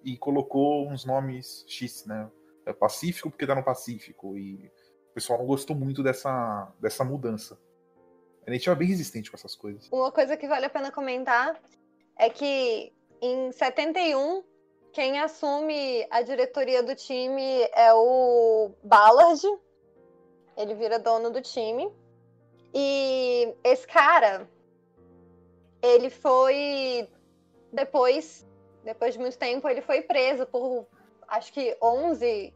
[0.04, 2.30] e colocou uns nomes X, né?
[2.65, 4.38] É Pacífico porque tá no Pacífico.
[4.38, 4.71] E
[5.12, 7.60] o pessoal não gostou muito dessa, dessa mudança.
[8.48, 9.89] A gente é bem resistente com essas coisas.
[9.91, 11.60] Uma coisa que vale a pena comentar
[12.17, 14.43] é que em 71,
[14.93, 19.41] quem assume a diretoria do time é o Ballard,
[20.58, 21.91] ele vira dono do time.
[22.74, 24.50] E esse cara,
[25.82, 27.08] ele foi
[27.72, 28.46] depois,
[28.84, 30.88] depois de muito tempo, ele foi preso por
[31.28, 32.54] acho que 11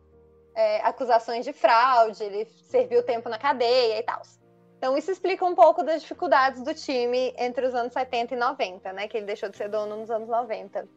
[0.56, 4.22] é, acusações de fraude, ele serviu tempo na cadeia e tal.
[4.78, 8.94] Então isso explica um pouco das dificuldades do time entre os anos 70 e 90,
[8.94, 9.08] né?
[9.08, 10.88] Que ele deixou de ser dono nos anos 90.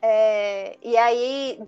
[0.00, 1.60] É, e aí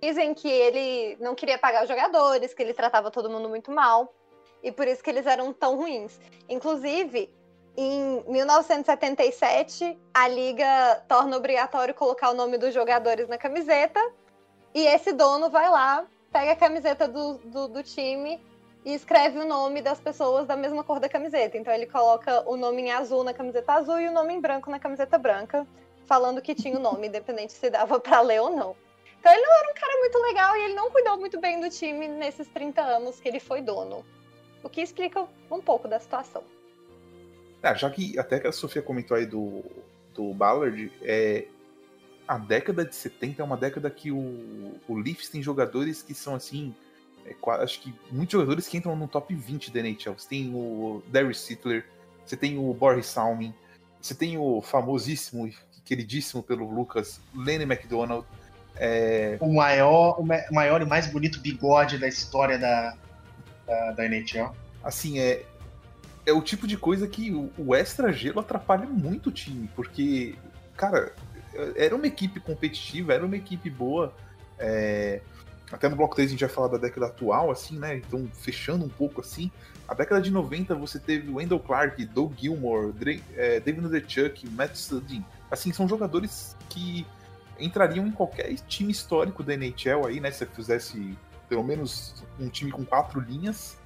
[0.00, 4.14] Dizem que ele não queria pagar os jogadores, que ele tratava todo mundo muito mal,
[4.62, 6.20] e por isso que eles eram tão ruins.
[6.48, 7.32] Inclusive,
[7.76, 14.00] em 1977, a liga torna obrigatório colocar o nome dos jogadores na camiseta,
[14.74, 18.40] e esse dono vai lá, pega a camiseta do, do, do time
[18.84, 21.56] e escreve o nome das pessoas da mesma cor da camiseta.
[21.56, 24.70] Então ele coloca o nome em azul na camiseta azul e o nome em branco
[24.70, 25.66] na camiseta branca,
[26.06, 28.76] falando que tinha o nome, independente se dava para ler ou não.
[29.20, 31.68] Então ele não era um cara muito legal e ele não cuidou muito bem do
[31.68, 34.04] time nesses 30 anos que ele foi dono.
[34.62, 36.42] O que explica um pouco da situação.
[37.62, 39.64] Ah, já que até que a Sofia comentou aí do,
[40.14, 41.46] do Ballard, é,
[42.26, 46.34] a década de 70 é uma década que o, o Leafs tem jogadores que são
[46.34, 46.74] assim.
[47.26, 50.14] É, acho que muitos jogadores que entram no top 20 da NHL.
[50.16, 51.84] Você tem o Darius Sittler,
[52.24, 53.54] você tem o Boris Salmin,
[54.00, 55.54] você tem o famosíssimo e
[55.84, 58.26] queridíssimo pelo Lucas, Lenny McDonald,
[58.78, 59.36] é...
[59.40, 62.94] O maior, o maior e mais bonito bigode da história da,
[63.66, 64.54] da, da NHL.
[64.82, 65.44] Assim, é,
[66.24, 70.36] é o tipo de coisa que o, o extra gelo atrapalha muito o time, porque,
[70.76, 71.12] cara,
[71.76, 74.14] era uma equipe competitiva, era uma equipe boa.
[74.58, 75.20] É...
[75.70, 77.96] Até no bloco 3 a gente vai falar da década atual, assim, né?
[77.96, 79.50] Então, fechando um pouco assim.
[79.86, 84.76] A década de 90 você teve Wendell Clark, Doug Gilmore, Dre, é, David Nudechuk, Matt
[84.76, 85.24] Sudin.
[85.50, 87.06] Assim, são jogadores que
[87.58, 90.30] entrariam em qualquer time histórico da NHL aí, né?
[90.30, 91.18] Se você fizesse
[91.48, 93.76] pelo menos um time com quatro linhas,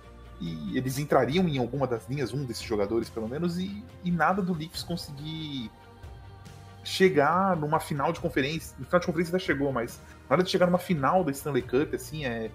[0.41, 4.43] e eles entrariam em alguma das linhas, um desses jogadores pelo menos, e, e nada
[4.43, 5.71] do Leafs conseguir
[6.83, 8.75] chegar numa final de conferência.
[8.79, 11.63] No final de conferência já chegou, mas na hora de chegar numa final da Stanley
[11.63, 12.51] Cup, assim, é,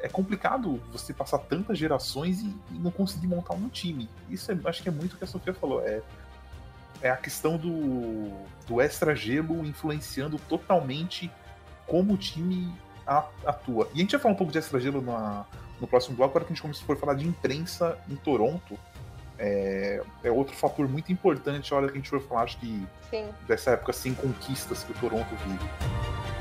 [0.00, 4.08] é complicado você passar tantas gerações e, e não conseguir montar um time.
[4.30, 5.82] Isso é, acho que é muito o que a Sofia falou.
[5.82, 6.00] É,
[7.02, 8.30] é a questão do,
[8.66, 11.30] do extra gelo influenciando totalmente
[11.86, 12.72] como o time
[13.44, 13.88] atua.
[13.92, 15.02] E a gente vai falar um pouco de extra-gelo
[15.80, 18.78] no próximo bloco, agora que a gente for falar de imprensa em Toronto.
[19.38, 22.86] É, é outro fator muito importante a hora que a gente for falar, acho que
[23.08, 23.26] Sim.
[23.48, 26.39] dessa época sem conquistas que o Toronto vive.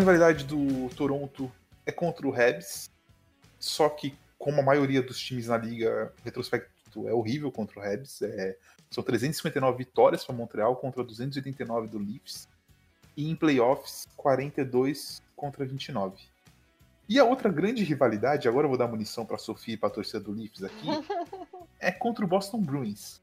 [0.00, 1.50] Rivalidade do Toronto
[1.86, 2.90] é contra o Habs,
[3.58, 8.22] só que como a maioria dos times na liga, retrospecto, é horrível contra o Habs.
[8.22, 8.56] É...
[8.90, 12.48] São 359 vitórias para Montreal contra 289 do Leafs.
[13.16, 16.16] E em playoffs, 42 contra 29.
[17.08, 19.92] E a outra grande rivalidade, agora eu vou dar munição para Sofia e para a
[19.92, 20.88] torcida do Leafs aqui,
[21.78, 23.20] é contra o Boston Bruins.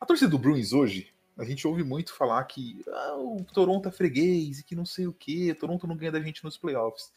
[0.00, 3.92] A torcida do Bruins hoje, a gente ouve muito falar que ah, o Toronto é
[3.92, 7.10] freguês e que não sei o que, Toronto não ganha da gente nos playoffs.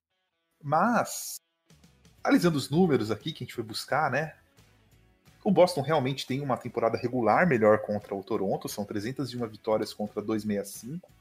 [0.64, 1.36] Mas,
[2.24, 4.34] analisando os números aqui que a gente foi buscar, né?
[5.44, 10.22] O Boston realmente tem uma temporada regular melhor contra o Toronto, são 301 vitórias contra
[10.22, 11.12] 265.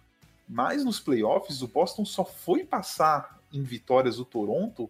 [0.49, 4.89] Mas nos playoffs, o Boston só foi passar em vitórias o Toronto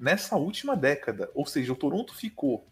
[0.00, 1.30] nessa última década.
[1.34, 2.64] Ou seja, o Toronto ficou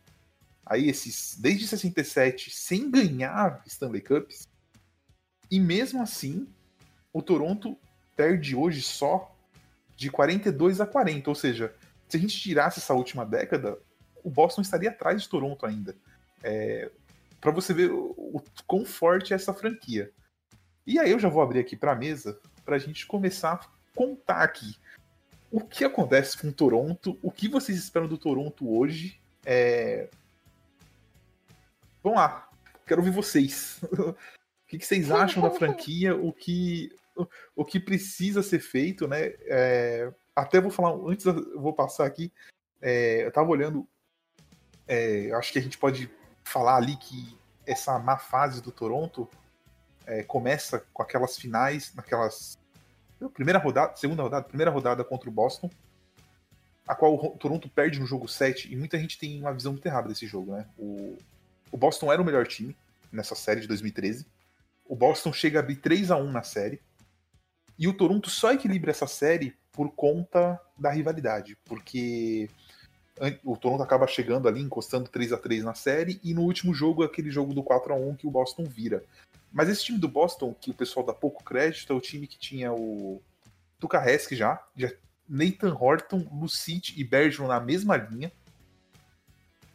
[0.64, 4.48] aí esses desde 67 sem ganhar Stanley Cups.
[5.54, 6.48] E mesmo assim,
[7.12, 7.78] o Toronto
[8.16, 9.32] perde hoje só
[9.94, 11.72] de 42 a 40, ou seja,
[12.08, 13.78] se a gente tirasse essa última década,
[14.24, 15.94] o Boston estaria atrás de Toronto ainda.
[16.42, 16.90] É,
[17.40, 20.10] para você ver o, o quão forte é essa franquia.
[20.84, 23.60] E aí eu já vou abrir aqui para a mesa para a gente começar a
[23.94, 24.74] contar aqui
[25.52, 29.20] o que acontece com o Toronto, o que vocês esperam do Toronto hoje.
[29.46, 30.08] É,
[32.02, 32.50] Vamos lá,
[32.84, 33.80] quero ouvir vocês.
[34.64, 36.16] o que, que vocês acham da franquia?
[36.16, 39.34] O que, o, o que precisa ser feito, né?
[39.46, 42.32] É, até vou falar, antes eu vou passar aqui.
[42.80, 43.86] é, eu tava olhando,
[44.88, 46.10] é, acho que a gente pode
[46.42, 49.28] falar ali que essa má fase do Toronto
[50.06, 52.58] é, começa com aquelas finais, naquelas.
[53.32, 55.70] Primeira rodada, segunda rodada, primeira rodada contra o Boston,
[56.86, 59.86] a qual o Toronto perde no jogo 7, e muita gente tem uma visão muito
[59.86, 60.66] errada desse jogo, né?
[60.76, 61.16] O,
[61.70, 62.76] o Boston era o melhor time
[63.10, 64.26] nessa série de 2013.
[64.86, 66.80] O Boston chega a abrir 3 a 1 na série.
[67.78, 72.48] E o Toronto só equilibra essa série por conta da rivalidade, porque
[73.44, 77.02] o Toronto acaba chegando ali, encostando 3 a 3 na série, e no último jogo
[77.02, 79.02] aquele jogo do 4 a 1 que o Boston vira.
[79.52, 82.38] Mas esse time do Boston, que o pessoal dá pouco crédito, é o time que
[82.38, 83.20] tinha o
[83.78, 84.90] Tuka Rask já, já
[85.28, 88.32] Nathan Horton, Lucic e Bergeron na mesma linha.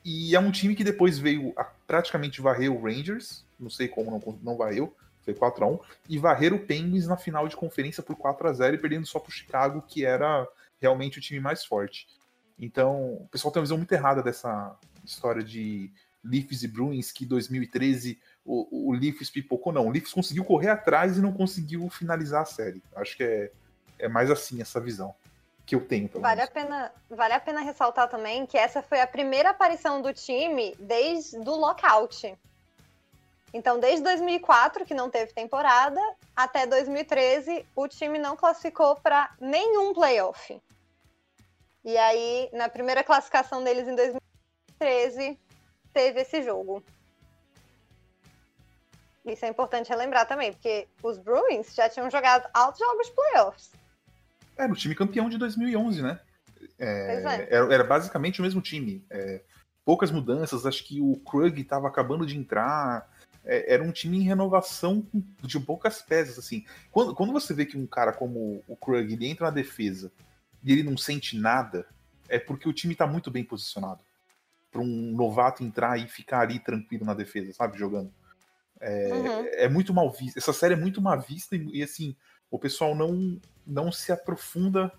[0.04, 4.12] E é um time que depois veio a praticamente varrer o Rangers, não sei como
[4.12, 5.80] não, não varreu, foi 4 a 1
[6.10, 9.20] e varrer o Penguins na final de conferência por 4 a 0 e perdendo só
[9.20, 10.48] pro Chicago, que era
[10.82, 12.08] realmente o time mais forte.
[12.58, 15.92] Então, o pessoal tem uma visão muito errada dessa história de
[16.24, 19.72] Leafs e Bruins, que 2013 o, o Leafs pipocou.
[19.72, 22.84] Não, o Leafs conseguiu correr atrás e não conseguiu finalizar a série.
[22.96, 23.52] Acho que é,
[23.98, 25.16] é mais assim essa visão
[25.66, 26.50] que eu tenho, Vale a, menos.
[26.50, 31.38] pena, vale a pena ressaltar também que essa foi a primeira aparição do time desde
[31.38, 32.36] o lockout.
[33.54, 36.00] Então, desde 2004, que não teve temporada,
[36.36, 40.62] até 2013, o time não classificou para nenhum playoff.
[41.84, 45.40] E aí, na primeira classificação deles em 2013,
[45.94, 46.84] teve esse jogo.
[49.26, 53.72] Isso é importante relembrar também, porque os Bruins já tinham jogado altos jogos de playoffs.
[54.58, 56.20] Era o time campeão de 2011, né?
[56.78, 57.48] É, é.
[57.56, 59.06] era, era basicamente o mesmo time.
[59.10, 59.42] É,
[59.86, 63.10] poucas mudanças, acho que o Krug estava acabando de entrar.
[63.46, 65.06] É, era um time em renovação
[65.42, 66.66] de poucas peças, assim.
[66.92, 70.12] Quando, quando você vê que um cara como o Krug ele entra na defesa
[70.64, 71.86] e ele não sente nada,
[72.28, 74.02] é porque o time tá muito bem posicionado.
[74.72, 77.78] Para um novato entrar e ficar ali tranquilo na defesa, sabe?
[77.78, 78.14] Jogando.
[78.80, 79.48] É, Uhum.
[79.54, 80.40] é muito mal vista.
[80.40, 82.16] Essa série é muito mal vista e, e, assim,
[82.52, 84.92] o pessoal não, não se aprofunda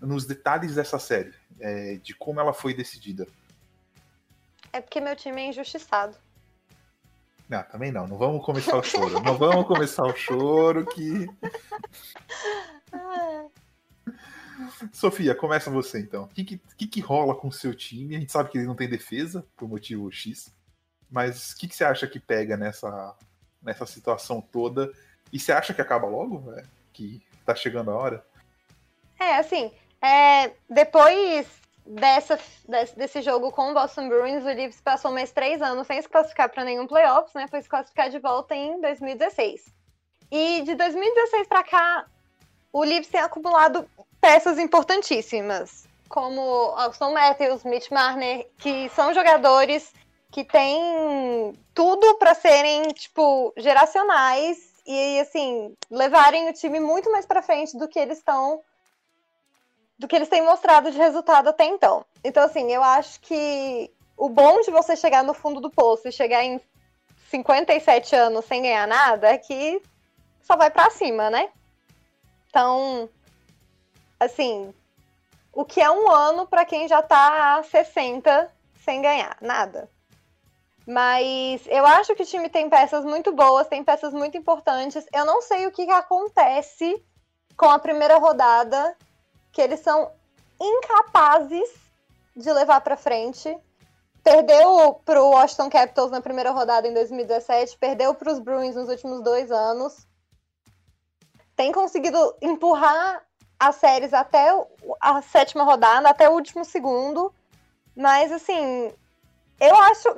[0.00, 3.26] nos detalhes dessa série, é, de como ela foi decidida.
[4.72, 6.16] É porque meu time é injustiçado.
[7.48, 8.06] Não, também não.
[8.06, 9.20] Não vamos começar o choro.
[9.22, 11.26] não vamos começar o choro que.
[14.92, 16.24] Sofia, começa você então.
[16.24, 18.16] O que, que, que rola com o seu time?
[18.16, 20.54] A gente sabe que ele não tem defesa, por motivo X.
[21.10, 23.14] Mas o que, que você acha que pega nessa,
[23.62, 24.92] nessa situação toda?
[25.32, 26.52] E você acha que acaba logo?
[26.52, 28.26] É, que tá chegando a hora?
[29.20, 29.72] É, assim,
[30.02, 31.46] é, depois
[31.86, 32.38] dessa,
[32.96, 36.50] desse, jogo com o Boston Bruins, o Leafs passou mais três anos sem se classificar
[36.50, 37.46] para nenhum playoffs, né?
[37.48, 39.64] Foi se classificar de volta em 2016.
[40.30, 42.06] E de 2016 para cá,
[42.72, 43.88] o Leafs tem acumulado
[44.20, 46.40] peças importantíssimas, como
[46.76, 49.92] Austin Matthews, Mitch Marner, que são jogadores
[50.32, 57.42] que têm tudo para serem, tipo, geracionais e, assim, levarem o time muito mais para
[57.42, 58.60] frente do que eles estão
[59.98, 62.04] do que eles têm mostrado de resultado até então.
[62.22, 66.12] Então, assim, eu acho que o bom de você chegar no fundo do poço e
[66.12, 66.60] chegar em
[67.30, 69.80] 57 anos sem ganhar nada é que
[70.42, 71.48] só vai pra cima, né?
[72.48, 73.08] Então,
[74.20, 74.72] assim,
[75.52, 78.50] o que é um ano pra quem já tá há 60
[78.84, 79.90] sem ganhar nada.
[80.86, 85.04] Mas eu acho que o time tem peças muito boas, tem peças muito importantes.
[85.12, 87.02] Eu não sei o que acontece
[87.56, 88.96] com a primeira rodada,
[89.56, 90.12] que eles são
[90.60, 91.70] incapazes
[92.36, 93.56] de levar pra frente.
[94.22, 99.50] Perdeu pro Washington Capitals na primeira rodada em 2017, perdeu pros Bruins nos últimos dois
[99.50, 100.06] anos.
[101.56, 103.24] Tem conseguido empurrar
[103.58, 104.68] as séries até o-
[105.00, 107.32] a sétima rodada, até o último segundo.
[107.96, 108.92] Mas, assim,
[109.58, 110.16] eu acho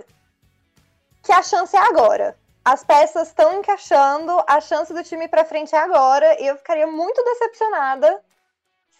[1.22, 2.36] que a chance é agora.
[2.64, 6.42] As peças estão encaixando, a chance do time pra frente é agora.
[6.42, 8.20] E eu ficaria muito decepcionada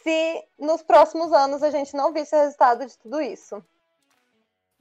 [0.09, 3.63] se nos próximos anos a gente não visse o resultado de tudo isso.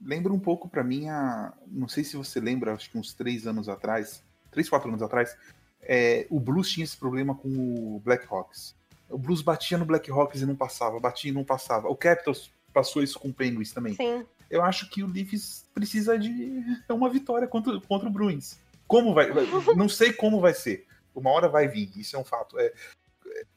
[0.00, 1.52] Lembra um pouco pra mim a.
[1.66, 5.36] Não sei se você lembra, acho que uns três anos atrás, três, quatro anos atrás,
[5.82, 8.74] é, o Blues tinha esse problema com o Blackhawks.
[9.10, 11.88] O Blues batia no Blackhawks e não passava, batia e não passava.
[11.88, 13.94] O Capitals passou isso com o Penguins também.
[13.94, 14.24] Sim.
[14.48, 18.58] Eu acho que o Leafs precisa de uma vitória contra, contra o Bruins.
[18.86, 19.44] Como vai, vai-
[19.76, 20.86] Não sei como vai ser.
[21.14, 22.58] Uma hora vai vir, isso é um fato.
[22.58, 22.72] É,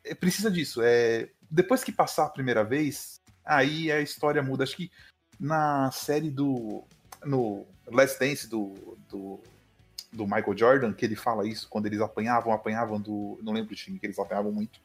[0.06, 0.82] é- precisa disso.
[0.84, 4.64] É, depois que passar a primeira vez, aí a história muda.
[4.64, 4.92] Acho que
[5.40, 6.84] na série do.
[7.24, 9.40] No Last Dance do, do,
[10.12, 13.38] do Michael Jordan, que ele fala isso, quando eles apanhavam, apanhavam do.
[13.44, 14.80] Não lembro o time que eles apanhavam muito.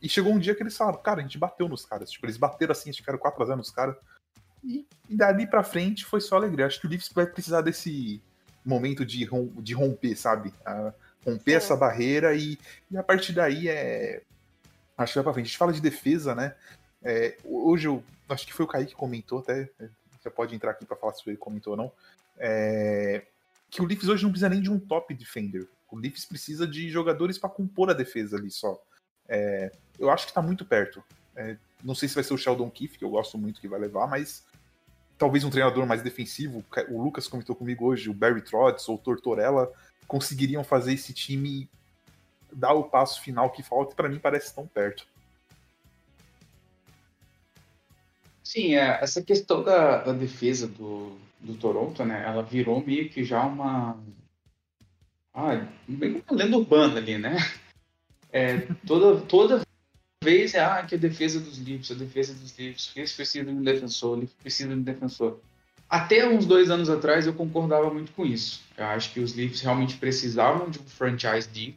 [0.00, 2.10] E chegou um dia que eles falaram, cara, a gente bateu nos caras.
[2.10, 3.96] Tipo, eles bateram assim, eles ficaram 4x0 nos caras.
[4.62, 6.66] E, e dali pra frente foi só alegria.
[6.66, 8.22] Acho que o Leafs vai precisar desse
[8.64, 10.52] momento de, rom- de romper, sabe?
[10.64, 10.92] A-
[11.24, 11.56] romper Sim.
[11.56, 12.58] essa barreira e,
[12.90, 14.22] e a partir daí é.
[14.96, 15.46] Acho que vai pra frente.
[15.46, 16.54] A gente fala de defesa, né?
[17.02, 19.68] É, hoje eu acho que foi o Kaique que comentou, até.
[19.80, 19.88] é,
[20.20, 21.92] Você pode entrar aqui pra falar se ele comentou ou não.
[22.38, 23.24] é,
[23.70, 25.68] que o Leafs hoje não precisa nem de um top defender.
[25.90, 28.80] O Leafs precisa de jogadores pra compor a defesa ali só.
[29.28, 31.02] É, eu acho que tá muito perto.
[31.34, 33.80] É, não sei se vai ser o Sheldon Keefe, que eu gosto muito que vai
[33.80, 34.44] levar, mas
[35.18, 36.64] talvez um treinador mais defensivo.
[36.88, 39.70] O Lucas comentou comigo hoje, o Barry Trotz ou o Tortorella
[40.06, 41.68] conseguiriam fazer esse time
[42.54, 45.06] dar o passo final que falta e para mim parece tão perto.
[48.42, 52.22] Sim, é, essa questão da, da defesa do, do Toronto, né?
[52.24, 53.98] Ela virou meio que já uma.
[55.32, 57.36] Ah, uma lenda urbana ali, né?
[58.30, 59.62] É, toda, toda
[60.22, 63.44] vez é ah, que a defesa dos Leafs, a defesa dos Leafs, o Leafs precisa
[63.44, 65.40] de um defensor, o Leafs precisa de um defensor.
[65.88, 68.62] Até uns dois anos atrás eu concordava muito com isso.
[68.76, 71.74] Eu acho que os Leafs realmente precisavam de um franchise D.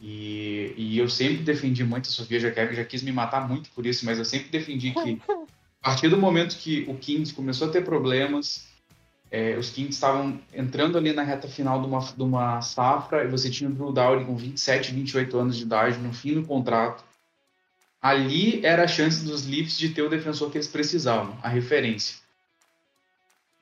[0.00, 3.68] E, e eu sempre defendi muito, a Sofia já, quer, já quis me matar muito
[3.70, 5.20] por isso, mas eu sempre defendi que
[5.82, 8.66] a partir do momento que o Kings começou a ter problemas,
[9.30, 13.28] é, os Kings estavam entrando ali na reta final de uma, de uma safra, e
[13.28, 17.04] você tinha o Drew Dowdy com 27, 28 anos de idade, no fim do contrato.
[18.00, 22.16] Ali era a chance dos Leafs de ter o defensor que eles precisavam, a referência.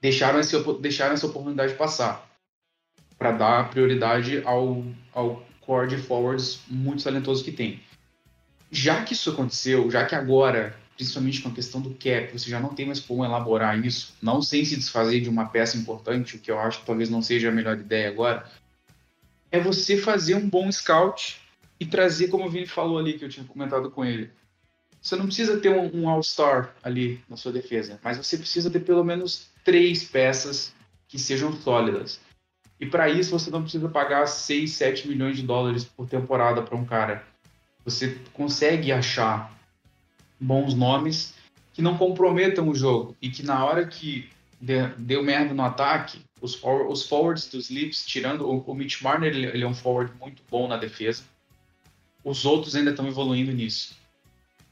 [0.01, 2.25] Deixaram, esse, deixaram essa oportunidade passar,
[3.19, 7.79] para dar prioridade ao, ao core de forwards muito talentoso que tem.
[8.71, 12.59] Já que isso aconteceu, já que agora principalmente com a questão do cap, você já
[12.59, 16.41] não tem mais como elaborar isso, não sem se desfazer de uma peça importante, o
[16.41, 18.51] que eu acho que talvez não seja a melhor ideia agora,
[19.49, 21.41] é você fazer um bom scout
[21.79, 24.29] e trazer, como o Vini falou ali, que eu tinha comentado com ele.
[25.01, 28.81] Você não precisa ter um, um All-Star ali na sua defesa, mas você precisa ter
[28.81, 30.75] pelo menos três peças
[31.07, 32.19] que sejam sólidas.
[32.81, 36.77] E para isso você não precisa pagar 6, 7 milhões de dólares por temporada para
[36.77, 37.25] um cara.
[37.85, 39.53] Você consegue achar
[40.39, 41.35] bons nomes
[41.73, 44.29] que não comprometam o jogo e que na hora que
[44.61, 49.47] deu merda no ataque, os, os forwards dos Leafs, tirando o, o Mitch Marner, ele,
[49.47, 51.23] ele, é um forward muito bom na defesa.
[52.25, 53.97] Os outros ainda estão evoluindo nisso.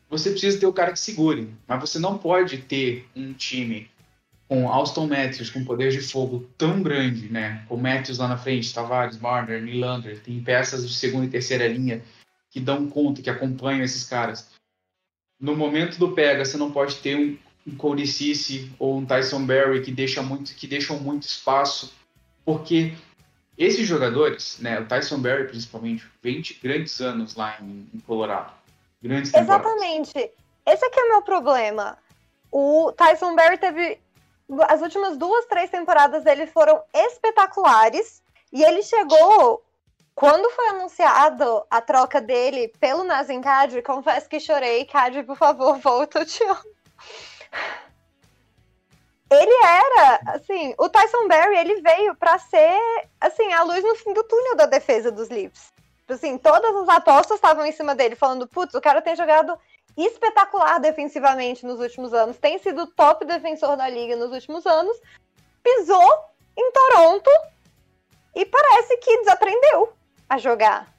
[0.08, 3.88] Você precisa ter o cara que segure, mas você não pode ter um time
[4.48, 7.64] com Austin Matthews com poder de fogo tão grande, né?
[7.68, 12.02] Com Matthews lá na frente, Tavares, Marner, Nylander, tem peças de segunda e terceira linha
[12.50, 14.48] que dão conta, que acompanham esses caras
[15.38, 19.44] no momento do pega, você não pode ter um, um Cody Cici ou um Tyson
[19.44, 21.92] Berry que, deixa muito, que deixam muito espaço,
[22.44, 22.94] porque
[23.56, 28.52] esses jogadores, né, o Tyson Berry principalmente, 20 grandes anos lá em, em Colorado.
[29.02, 30.30] Grandes Exatamente.
[30.66, 31.98] Esse aqui é o meu problema.
[32.50, 33.98] O Tyson Berry teve.
[34.68, 38.22] As últimas duas, três temporadas dele foram espetaculares.
[38.52, 39.62] E ele chegou
[40.14, 44.86] quando foi anunciado a troca dele pelo Nazem Kadri, confesso que chorei.
[44.86, 46.76] Kadri, por favor, volta, eu te amo.
[49.30, 52.80] Ele era, assim, o Tyson Berry, ele veio para ser,
[53.20, 55.72] assim, a luz no fim do túnel da defesa dos Leafs.
[56.08, 59.58] Assim, todas as apostas estavam em cima dele, falando, putz, o cara tem jogado
[59.96, 64.96] espetacular defensivamente nos últimos anos, tem sido top defensor da liga nos últimos anos,
[65.62, 66.12] pisou
[66.56, 67.30] em Toronto
[68.34, 69.92] e parece que desaprendeu
[70.28, 70.94] a jogar.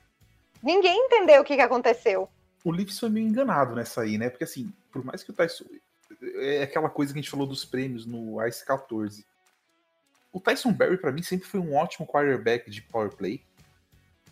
[0.64, 2.28] Ninguém entendeu o que, que aconteceu.
[2.64, 4.30] O Leafs foi meio enganado nessa aí, né?
[4.30, 5.66] Porque assim, por mais que o Tyson.
[6.40, 9.26] É aquela coisa que a gente falou dos prêmios no Ice 14.
[10.34, 13.44] O Tyson Berry, para mim, sempre foi um ótimo quarterback de power play.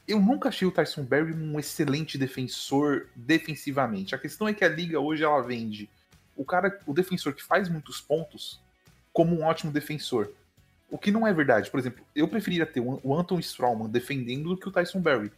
[0.07, 4.13] Eu nunca achei o Tyson Berry um excelente defensor defensivamente.
[4.13, 5.89] A questão é que a liga hoje ela vende
[6.35, 8.59] o cara, o defensor que faz muitos pontos,
[9.11, 10.31] como um ótimo defensor.
[10.89, 11.71] O que não é verdade.
[11.71, 15.31] Por exemplo, eu preferia ter o Anton Strawman defendendo do que o Tyson Berry.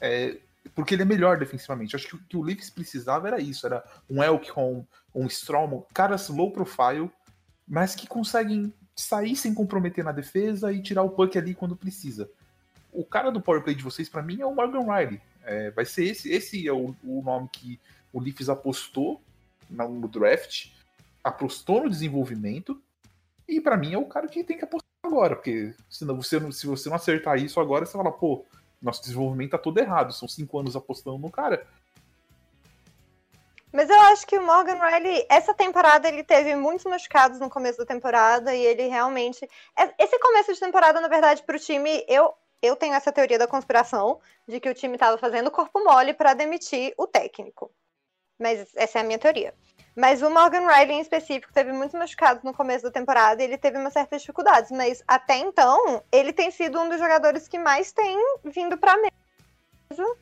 [0.00, 0.38] É,
[0.74, 1.94] porque ele é melhor defensivamente.
[1.94, 3.66] Acho que o que o Leafs precisava era isso.
[3.66, 4.82] Era um Elkholm,
[5.14, 7.10] um Strawman, caras low profile,
[7.68, 12.28] mas que conseguem sair sem comprometer na defesa e tirar o puck ali quando precisa.
[12.92, 15.20] O cara do powerplay de vocês, para mim, é o Morgan Riley.
[15.44, 16.30] É, vai ser esse.
[16.30, 17.80] Esse é o, o nome que
[18.12, 19.20] o Leafs apostou
[19.70, 20.70] no draft,
[21.24, 22.80] apostou no desenvolvimento
[23.48, 26.66] e para mim é o cara que tem que apostar agora, porque senão você, se
[26.66, 28.44] você não acertar isso agora, você fala, pô,
[28.80, 30.12] nosso desenvolvimento tá todo errado.
[30.12, 31.66] São cinco anos apostando no cara.
[33.72, 37.78] Mas eu acho que o Morgan Riley, essa temporada, ele teve muitos machucados no começo
[37.78, 39.48] da temporada e ele realmente.
[39.78, 43.46] É, esse começo de temporada, na verdade, pro time, eu, eu tenho essa teoria da
[43.46, 47.70] conspiração de que o time tava fazendo corpo mole para demitir o técnico.
[48.38, 49.52] Mas essa é a minha teoria.
[49.94, 53.58] Mas o Morgan Riley, em específico, teve muitos machucados no começo da temporada e ele
[53.58, 54.70] teve uma certa dificuldades.
[54.70, 60.16] Mas até então, ele tem sido um dos jogadores que mais tem vindo pra mesa.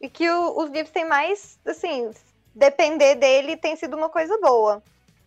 [0.00, 2.10] E que o, os Leafs têm mais, assim,
[2.52, 4.82] depender dele tem sido uma coisa boa.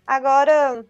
[0.06, 0.86] Agora,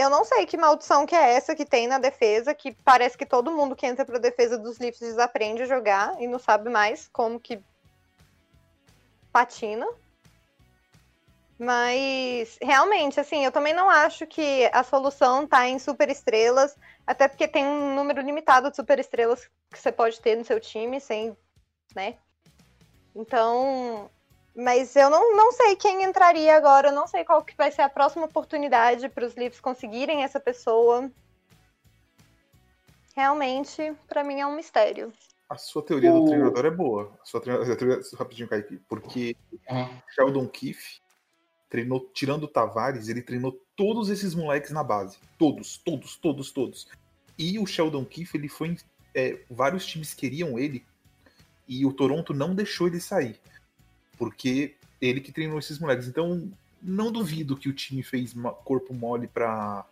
[0.00, 3.26] eu não sei que maldição que é essa que tem na defesa, que parece que
[3.26, 7.06] todo mundo que entra pra defesa dos Leafs desaprende a jogar e não sabe mais
[7.12, 7.62] como que
[9.30, 9.86] patina.
[11.58, 16.74] Mas realmente, assim, eu também não acho que a solução tá em superestrelas,
[17.06, 20.98] até porque tem um número limitado de superestrelas que você pode ter no seu time,
[20.98, 21.36] sem,
[21.94, 22.16] né?
[23.14, 24.10] Então,
[24.60, 27.82] mas eu não, não sei quem entraria agora, eu não sei qual que vai ser
[27.82, 31.10] a próxima oportunidade para os Leafs conseguirem essa pessoa.
[33.16, 35.12] Realmente, para mim é um mistério.
[35.48, 36.20] A sua teoria o...
[36.20, 37.18] do treinador é boa.
[37.22, 39.34] A sua teoria, rapidinho, Kaique, porque
[39.68, 39.88] uhum.
[40.14, 41.00] Sheldon Keefe
[41.70, 45.18] treinou, tirando o Tavares, ele treinou todos esses moleques na base.
[45.38, 46.86] Todos, todos, todos, todos.
[47.38, 48.76] E o Sheldon Keefe, ele foi.
[49.14, 50.86] É, vários times queriam ele
[51.66, 53.40] e o Toronto não deixou ele sair.
[54.20, 56.06] Porque ele que treinou esses moleques.
[56.06, 56.52] Então,
[56.82, 59.86] não duvido que o time fez corpo mole para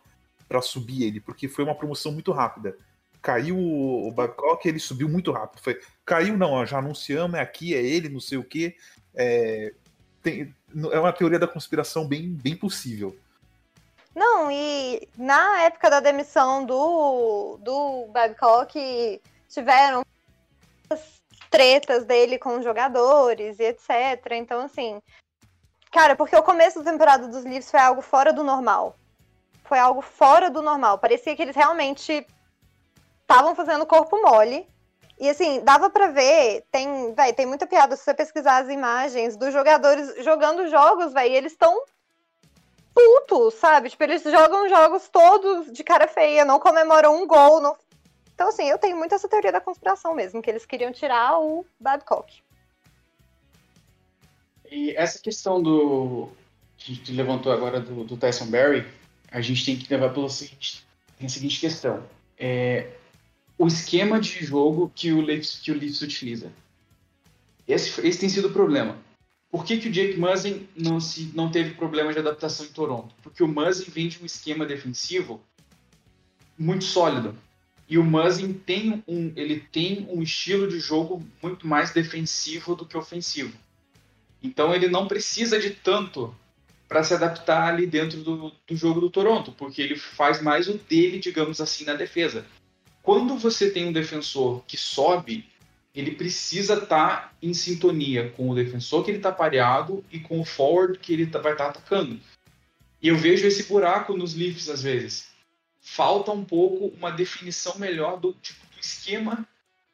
[0.61, 2.77] subir ele, porque foi uma promoção muito rápida.
[3.21, 5.61] Caiu o Babcock, ele subiu muito rápido.
[5.61, 8.75] Foi, caiu, não, já anunciamos, é aqui, é ele, não sei o quê.
[9.15, 9.73] É,
[10.21, 10.55] tem,
[10.91, 13.17] é uma teoria da conspiração bem, bem possível.
[14.15, 19.19] Não, e na época da demissão do, do Babcock,
[19.49, 20.05] tiveram
[21.49, 24.33] tretas dele com jogadores e etc.
[24.33, 25.01] Então, assim,
[25.91, 28.95] Cara, porque o começo da temporada dos Leafs foi algo fora do normal.
[29.63, 30.99] Foi algo fora do normal.
[30.99, 32.25] Parecia que eles realmente
[33.21, 34.67] estavam fazendo corpo mole.
[35.19, 39.35] E assim, dava pra ver, tem, véi, tem muita piada se você pesquisar as imagens
[39.35, 41.83] dos jogadores jogando jogos, velho, eles estão
[42.93, 43.89] putos, sabe?
[43.89, 47.59] Tipo, eles jogam jogos todos de cara feia, não comemoram um gol.
[47.59, 47.75] Não...
[48.39, 51.65] Então, assim, eu tenho muito essa teoria da conspiração mesmo, que eles queriam tirar o
[51.77, 52.41] Babcock.
[54.71, 56.29] E essa questão do.
[56.77, 58.87] que a gente levantou agora do, do Tyson Berry,
[59.29, 60.87] a gente tem que levar pelo seguinte,
[61.21, 62.01] a seguinte questão.
[62.37, 62.89] É,
[63.57, 66.49] o esquema de jogo que o Leafs, que o Leafs utiliza.
[67.67, 68.97] Esse, esse tem sido o problema.
[69.51, 73.13] Por que, que o Jake Muzzin não, se, não teve problema de adaptação em Toronto?
[73.21, 75.41] Porque o Muzzin vem de um esquema defensivo
[76.57, 77.35] muito sólido.
[77.89, 82.85] E o Muzzin tem um, ele tem um estilo de jogo muito mais defensivo do
[82.85, 83.57] que ofensivo.
[84.43, 86.33] Então ele não precisa de tanto
[86.87, 90.73] para se adaptar ali dentro do, do jogo do Toronto, porque ele faz mais o
[90.77, 92.45] dele, digamos assim, na defesa.
[93.01, 95.47] Quando você tem um defensor que sobe,
[95.93, 100.39] ele precisa estar tá em sintonia com o defensor que ele está pareado e com
[100.39, 102.19] o forward que ele tá, vai estar tá atacando.
[103.01, 105.28] E eu vejo esse buraco nos Leafs às vezes.
[105.91, 109.45] Falta um pouco uma definição melhor do, tipo, do esquema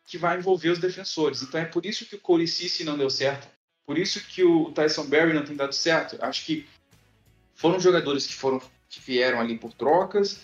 [0.05, 1.41] que vai envolver os defensores.
[1.41, 2.45] Então é por isso que o Corey
[2.81, 3.47] não deu certo.
[3.85, 6.17] Por isso que o Tyson Berry não tem dado certo.
[6.21, 6.67] Acho que
[7.55, 10.41] foram jogadores que foram que vieram ali por trocas,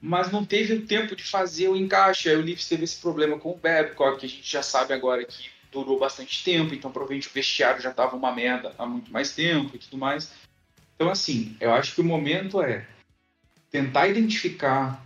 [0.00, 2.30] mas não teve o tempo de fazer o encaixe.
[2.30, 5.22] Aí o Leafs teve esse problema com o Babcock, que a gente já sabe agora
[5.24, 9.34] que durou bastante tempo, então provavelmente o vestiário já estava uma merda há muito mais
[9.34, 10.32] tempo e tudo mais.
[10.94, 12.86] Então, assim, eu acho que o momento é
[13.72, 15.02] tentar identificar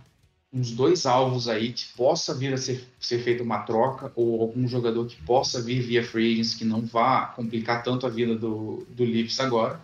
[0.53, 4.67] uns dois alvos aí que possa vir a ser, ser feita uma troca, ou algum
[4.67, 8.85] jogador que possa vir via free agents, que não vá complicar tanto a vida do,
[8.89, 9.79] do Leafs agora,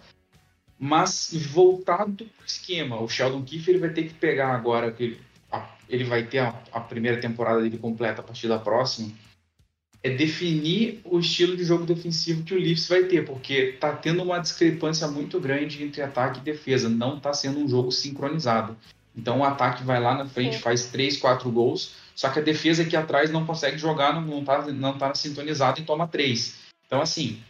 [0.77, 3.01] mas voltado para o esquema.
[3.01, 5.19] O Sheldon Keefe ele vai ter que pegar agora, que ele,
[5.87, 9.11] ele vai ter a, a, primeira temporada dele completa a partir da próxima,
[10.03, 14.21] é definir o estilo de jogo defensivo que o Leafs vai ter, porque está tendo
[14.21, 18.75] uma discrepância muito grande entre ataque e defesa, não está sendo um jogo sincronizado.
[19.15, 22.83] Então o ataque vai lá na frente, faz 3, 4 gols, só que a defesa
[22.83, 26.55] aqui atrás não consegue jogar, não está não tá sintonizado e toma 3.
[26.85, 27.41] Então, assim,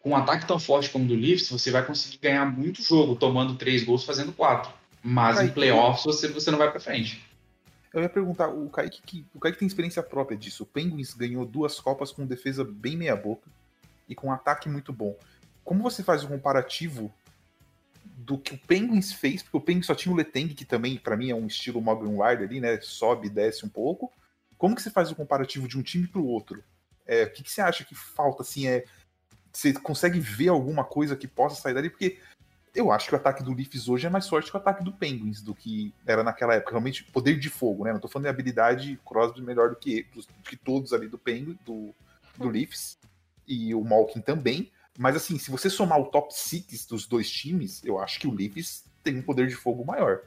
[0.00, 3.14] com um ataque tão forte como o do Leafs, você vai conseguir ganhar muito jogo
[3.14, 4.72] tomando 3 gols, fazendo 4.
[5.02, 7.22] Mas em playoffs você, você não vai para frente.
[7.92, 10.62] Eu ia perguntar, o Kaique, que, o Kaique tem experiência própria disso.
[10.62, 13.50] O Penguins ganhou duas Copas com defesa bem meia-boca
[14.08, 15.16] e com um ataque muito bom.
[15.64, 17.12] Como você faz o comparativo
[18.04, 21.16] do que o Penguins fez, porque o Penguins só tinha o Letang, que também, para
[21.16, 22.80] mim, é um estilo Morgan Wide ali, né?
[22.80, 24.12] Sobe e desce um pouco.
[24.56, 26.62] Como que você faz o comparativo de um time para o outro?
[27.06, 28.84] É, o que, que, você acha que falta, assim, é...
[29.52, 31.90] Você consegue ver alguma coisa que possa sair dali?
[31.90, 32.20] Porque
[32.74, 34.92] eu acho que o ataque do Leafs hoje é mais forte que o ataque do
[34.92, 36.72] Penguins, do que era naquela época.
[36.72, 37.92] Realmente, poder de fogo, né?
[37.92, 41.56] Não tô falando de habilidade, Crosby melhor do que, do que todos ali do Penguins,
[41.64, 41.94] do,
[42.36, 42.98] do Leafs.
[43.46, 44.70] E o Malkin também.
[44.98, 48.34] Mas assim, se você somar o top 6 dos dois times, eu acho que o
[48.34, 50.20] Leafs tem um poder de fogo maior.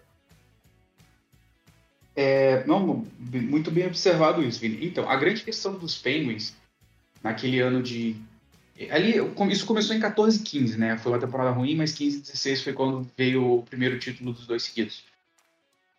[2.15, 4.85] É, não, muito bem observado isso, Vini.
[4.85, 6.55] Então, a grande questão dos Penguins,
[7.23, 8.15] naquele ano de.
[8.89, 9.15] Ali,
[9.51, 10.97] isso começou em 14 e 15, né?
[10.97, 14.47] Foi uma temporada ruim, mas 15 e 16 foi quando veio o primeiro título dos
[14.47, 15.03] dois seguidos.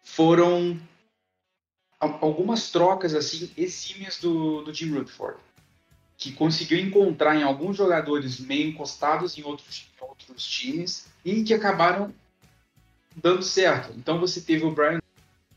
[0.02, 0.78] Foram
[1.98, 5.38] algumas trocas, assim, exímias do, do Jim Rutherford
[6.16, 11.52] que conseguiu encontrar em alguns jogadores meio encostados em outros, em outros times e que
[11.52, 12.14] acabaram
[13.14, 13.92] dando certo.
[13.96, 15.00] Então você teve o Brian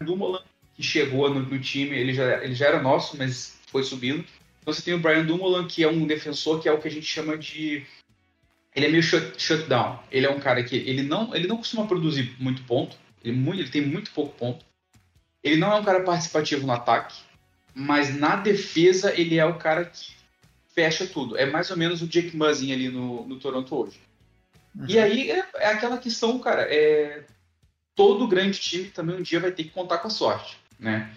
[0.02, 0.44] Dumoulin,
[0.76, 4.26] que chegou no, no, time, ele já, ele já era nosso, mas foi subindo.
[4.68, 6.92] Então você tem o Brian Dumoulin, que é um defensor que é o que a
[6.92, 7.86] gente chama de...
[8.76, 9.98] Ele é meio shut, shutdown.
[10.12, 13.62] Ele é um cara que ele não, ele não costuma produzir muito ponto, ele, muito,
[13.62, 14.66] ele tem muito pouco ponto.
[15.42, 17.16] Ele não é um cara participativo no ataque,
[17.74, 20.12] mas na defesa ele é o cara que
[20.76, 21.38] fecha tudo.
[21.38, 24.02] É mais ou menos o Jake Muzzin ali no, no Toronto hoje.
[24.76, 24.86] Uhum.
[24.90, 27.24] E aí é, é, aquela questão, cara, é,
[27.96, 31.10] todo grande time também um dia vai ter que contar com a sorte, né?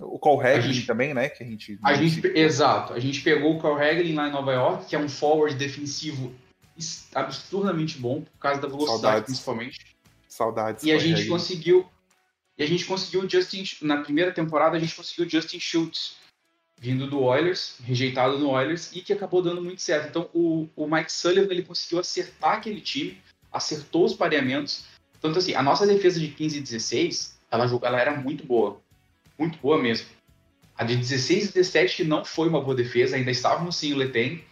[0.00, 1.28] O Cole Hagelin também, né?
[1.28, 1.78] Que a gente.
[1.82, 2.92] A gente exato.
[2.92, 6.34] A gente pegou o Cole Hagelin lá em Nova York, que é um forward defensivo
[7.14, 9.24] absurdamente bom, por causa da velocidade, Saudades.
[9.24, 9.96] principalmente.
[10.28, 10.84] Saudades.
[10.84, 11.86] E a gente conseguiu.
[12.58, 13.64] E a gente conseguiu o Justin.
[13.82, 16.16] Na primeira temporada, a gente conseguiu o Justin Schultz,
[16.78, 20.08] vindo do Oilers, rejeitado no Oilers, e que acabou dando muito certo.
[20.08, 23.20] Então, o, o Mike Sullivan ele conseguiu acertar aquele time,
[23.52, 24.84] acertou os pareamentos.
[25.20, 28.80] Tanto assim, a nossa defesa de 15 e 16, ela, ela era muito boa.
[29.38, 30.06] Muito boa mesmo.
[30.76, 33.96] A de 16 e 17 que não foi uma boa defesa, ainda estávamos sem o
[33.96, 34.42] Letang.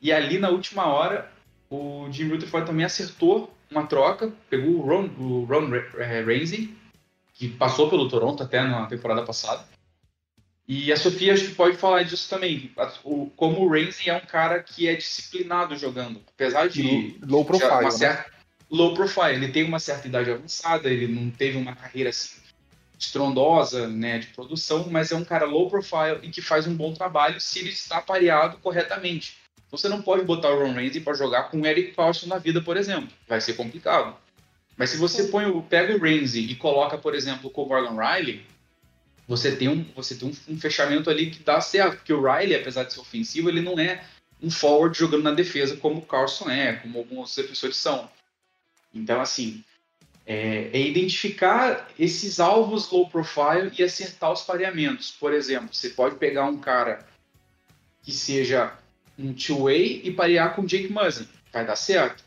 [0.00, 1.30] E ali na última hora,
[1.68, 5.70] o Jim Rutherford também acertou uma troca, pegou o Ron, o Ron
[6.24, 6.76] Ramsey,
[7.32, 9.66] que passou pelo Toronto até na temporada passada.
[10.66, 12.72] E a Sofia acho que pode falar disso também.
[13.02, 16.22] O, como o Ramsey é um cara que é disciplinado jogando.
[16.34, 17.18] Apesar de.
[17.26, 17.70] Low profile.
[17.70, 17.90] Uma né?
[17.90, 18.30] certa,
[18.70, 19.34] low profile.
[19.34, 22.43] Ele tem uma certa idade avançada, ele não teve uma carreira assim
[23.06, 26.92] estrondosa né, de produção, mas é um cara low profile e que faz um bom
[26.92, 29.36] trabalho se ele está pareado corretamente.
[29.70, 32.62] Você não pode botar o Ron Ramsey para jogar com o Eric Paulson na vida,
[32.62, 33.08] por exemplo.
[33.26, 34.16] Vai ser complicado.
[34.76, 37.96] Mas se você põe o, pega o Ramsey e coloca, por exemplo, com o Morgan
[37.96, 38.44] Riley,
[39.26, 41.96] você tem, um, você tem um, um, fechamento ali que dá certo.
[41.96, 44.04] Porque o Riley, apesar de ser ofensivo, ele não é
[44.42, 48.08] um forward jogando na defesa como o Carlson é, como alguns defensores são.
[48.92, 49.64] Então, assim,
[50.26, 55.10] é, é, identificar esses alvos low profile e acertar os pareamentos.
[55.10, 57.06] Por exemplo, você pode pegar um cara
[58.02, 58.72] que seja
[59.18, 61.28] um two-way e parear com Jake Muzzin.
[61.52, 62.24] Vai dar certo.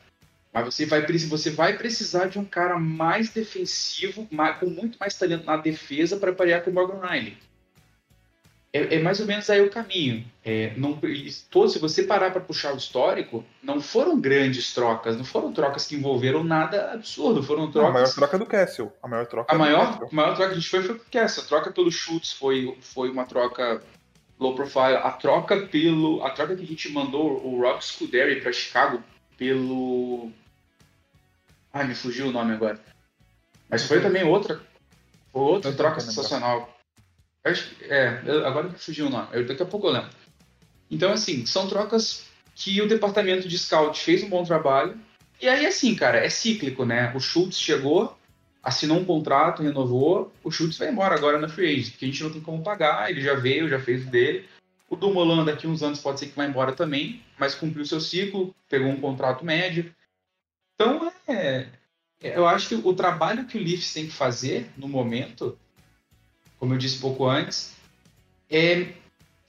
[0.54, 5.16] Mas você vai, você vai precisar de um cara mais defensivo, mais, com muito mais
[5.16, 7.38] talento na defesa para parear com o Morgan Riley.
[8.78, 10.26] É, é, mais ou menos aí o caminho.
[10.46, 11.00] É, não,
[11.50, 15.88] todo, se você parar para puxar o histórico, não foram grandes trocas, não foram trocas
[15.88, 17.90] que envolveram nada absurdo, foram trocas...
[17.90, 18.94] A maior troca é do Castle.
[19.02, 21.12] A maior troca, a maior, a maior troca que a gente foi foi com o
[21.12, 21.44] Castle.
[21.44, 23.82] A troca pelo Schultz foi, foi uma troca
[24.40, 24.98] low profile.
[24.98, 26.24] A troca pelo...
[26.24, 29.02] A troca que a gente mandou o Rob Scuderi para Chicago
[29.38, 30.32] pelo
[31.74, 32.80] Ai, me fugiu o nome agora.
[33.70, 34.60] Mas foi também outra.
[35.32, 36.77] Outra troca sensacional.
[37.82, 39.28] É, agora me fugiu o nome.
[39.32, 40.10] Eu, daqui a pouco eu lembro.
[40.90, 42.26] Então, assim, são trocas
[42.56, 44.98] que o departamento de scout fez um bom trabalho.
[45.42, 47.14] E aí, assim, cara, é cíclico, né?
[47.16, 48.18] O Schultz chegou,
[48.64, 50.32] assinou um contrato, renovou.
[50.44, 53.10] O Schultz vai embora agora na free agent, porque a gente não tem como pagar.
[53.10, 54.46] Ele já veio, já fez o dele.
[54.90, 58.56] O Dumoulin daqui uns anos pode ser que vá embora também, mas cumpriu seu ciclo,
[58.70, 59.94] pegou um contrato médio.
[60.76, 61.68] Então, é,
[62.22, 65.58] é, eu acho que o trabalho que o Leafs tem que fazer no momento,
[66.60, 67.76] como eu disse pouco antes,
[68.50, 68.94] é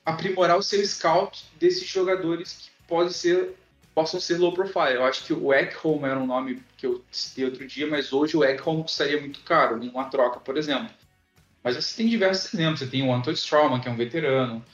[0.04, 3.54] aprimorar o seu scout desses jogadores que pode ser,
[3.94, 4.94] possam ser low profile.
[4.94, 8.36] Eu acho que o Ekholm era um nome que eu citei outro dia, mas hoje
[8.36, 10.90] o Ekholm custaria muito caro, numa troca, por exemplo.
[11.62, 12.80] Mas você tem diversos exemplos.
[12.80, 14.64] Você tem o Anton Strawman, que é um veterano.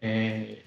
[0.00, 0.58] É...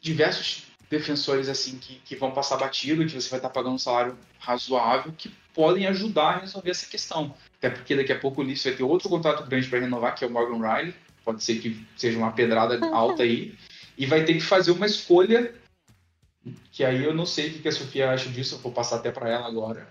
[0.00, 4.18] Diversos defensores assim que, que vão passar batido, que você vai estar pagando um salário
[4.38, 7.34] razoável, que podem ajudar a resolver essa questão.
[7.60, 10.24] Até porque daqui a pouco o Leafs vai ter outro contrato grande para renovar, que
[10.24, 10.94] é o Morgan Riley.
[11.22, 13.54] Pode ser que seja uma pedrada alta aí.
[13.98, 15.54] E vai ter que fazer uma escolha,
[16.72, 19.10] que aí eu não sei o que a Sofia acha disso, eu vou passar até
[19.10, 19.86] para ela agora.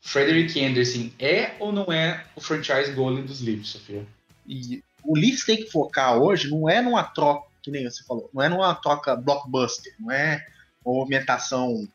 [0.00, 4.06] Frederick Anderson é ou não é o franchise goalie dos Leafs, Sofia?
[4.46, 8.30] E o Leafs tem que focar hoje não é numa troca que nem você falou,
[8.32, 10.44] não é numa toca blockbuster, não é
[10.84, 11.86] uma movimentação,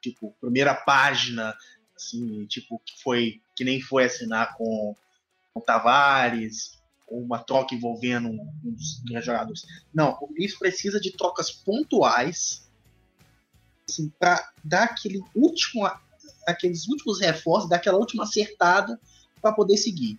[0.00, 1.54] tipo, primeira página,
[1.96, 4.94] assim, tipo, que foi, que nem foi assinar com,
[5.52, 8.30] com Tavares, ou uma troca envolvendo
[8.64, 9.66] uns jogadores.
[9.92, 12.68] Não, o Leafs precisa de trocas pontuais,
[13.88, 15.88] assim, para dar aquele último,
[16.46, 18.98] aqueles últimos reforços, dar aquela última acertada
[19.40, 20.18] para poder seguir.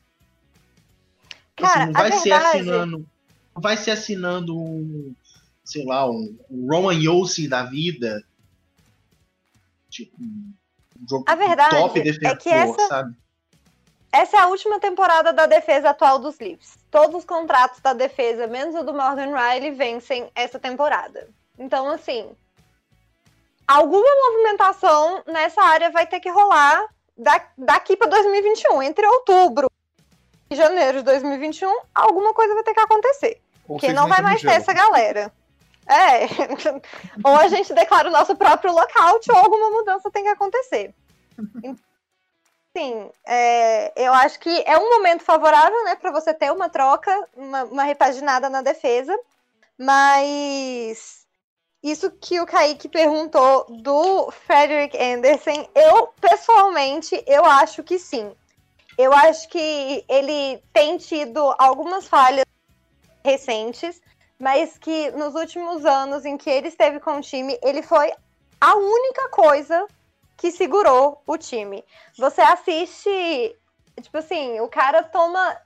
[1.56, 2.58] Cara, assim, não vai ser verdade...
[2.58, 3.10] assinando
[3.56, 5.16] vai se assinando um,
[5.64, 8.24] sei lá, um, um Roman Yossi da vida.
[9.90, 10.18] Tipo,
[11.10, 13.16] jogo a verdade top defensor, é que essa, sabe?
[14.16, 16.78] Essa é a última temporada da defesa atual dos Leafs.
[16.89, 21.28] Todos os contratos da defesa, menos o do Morgan Riley, vencem essa temporada.
[21.60, 22.32] Então, assim,
[23.68, 26.86] alguma movimentação nessa área vai ter que rolar
[27.58, 29.70] daqui para 2021, entre outubro
[30.50, 33.41] e janeiro de 2021, alguma coisa vai ter que acontecer.
[33.68, 35.30] Ou que não vai mais ter essa galera.
[35.88, 36.26] É,
[37.24, 40.94] ou a gente declara o nosso próprio lockout ou alguma mudança tem que acontecer.
[42.76, 47.12] Sim, é, eu acho que é um momento favorável, né, para você ter uma troca,
[47.36, 49.18] uma, uma repaginada na defesa,
[49.78, 51.26] mas
[51.82, 58.36] isso que o Kaique perguntou do Frederick Anderson, eu pessoalmente eu acho que sim.
[58.98, 62.46] Eu acho que ele tem tido algumas falhas
[63.24, 64.02] recentes,
[64.40, 68.12] mas que nos últimos anos em que ele esteve com o time, ele foi
[68.60, 69.88] a única coisa
[70.38, 71.84] que segurou o time.
[72.18, 73.56] Você assiste,
[74.02, 75.58] tipo assim, o cara toma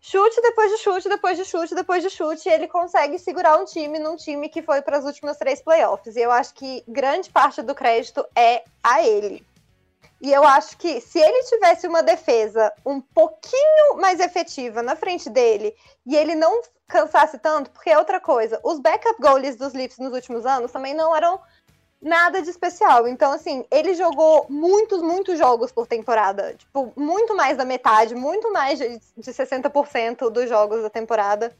[0.00, 3.64] chute depois de chute, depois de chute, depois de chute, e ele consegue segurar um
[3.64, 6.16] time num time que foi para as últimas três playoffs.
[6.16, 9.44] E eu acho que grande parte do crédito é a ele.
[10.20, 15.30] E eu acho que se ele tivesse uma defesa um pouquinho mais efetiva na frente
[15.30, 15.74] dele
[16.06, 20.12] e ele não cansasse tanto, porque é outra coisa, os backup goalies dos Leafs nos
[20.12, 21.40] últimos anos também não eram
[22.00, 23.06] nada de especial.
[23.06, 26.54] Então, assim, ele jogou muitos, muitos jogos por temporada.
[26.54, 31.54] Tipo, muito mais da metade, muito mais de, de 60% dos jogos da temporada.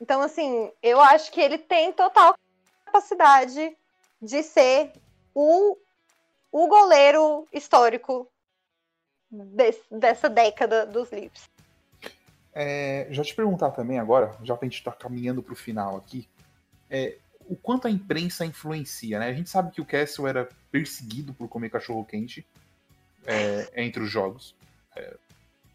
[0.00, 2.34] Então, assim, eu acho que ele tem total
[2.84, 3.76] capacidade
[4.20, 4.92] de ser
[5.34, 5.76] o,
[6.58, 8.26] o goleiro histórico
[9.30, 11.50] desse, dessa década dos Leafs.
[12.54, 15.98] É, já te perguntar também agora, já que a gente está caminhando para o final
[15.98, 16.26] aqui,
[16.88, 19.28] é, o quanto a imprensa influencia, né?
[19.28, 22.46] A gente sabe que o Castle era perseguido por comer cachorro quente
[23.26, 24.54] é, entre os jogos.
[24.96, 25.14] É,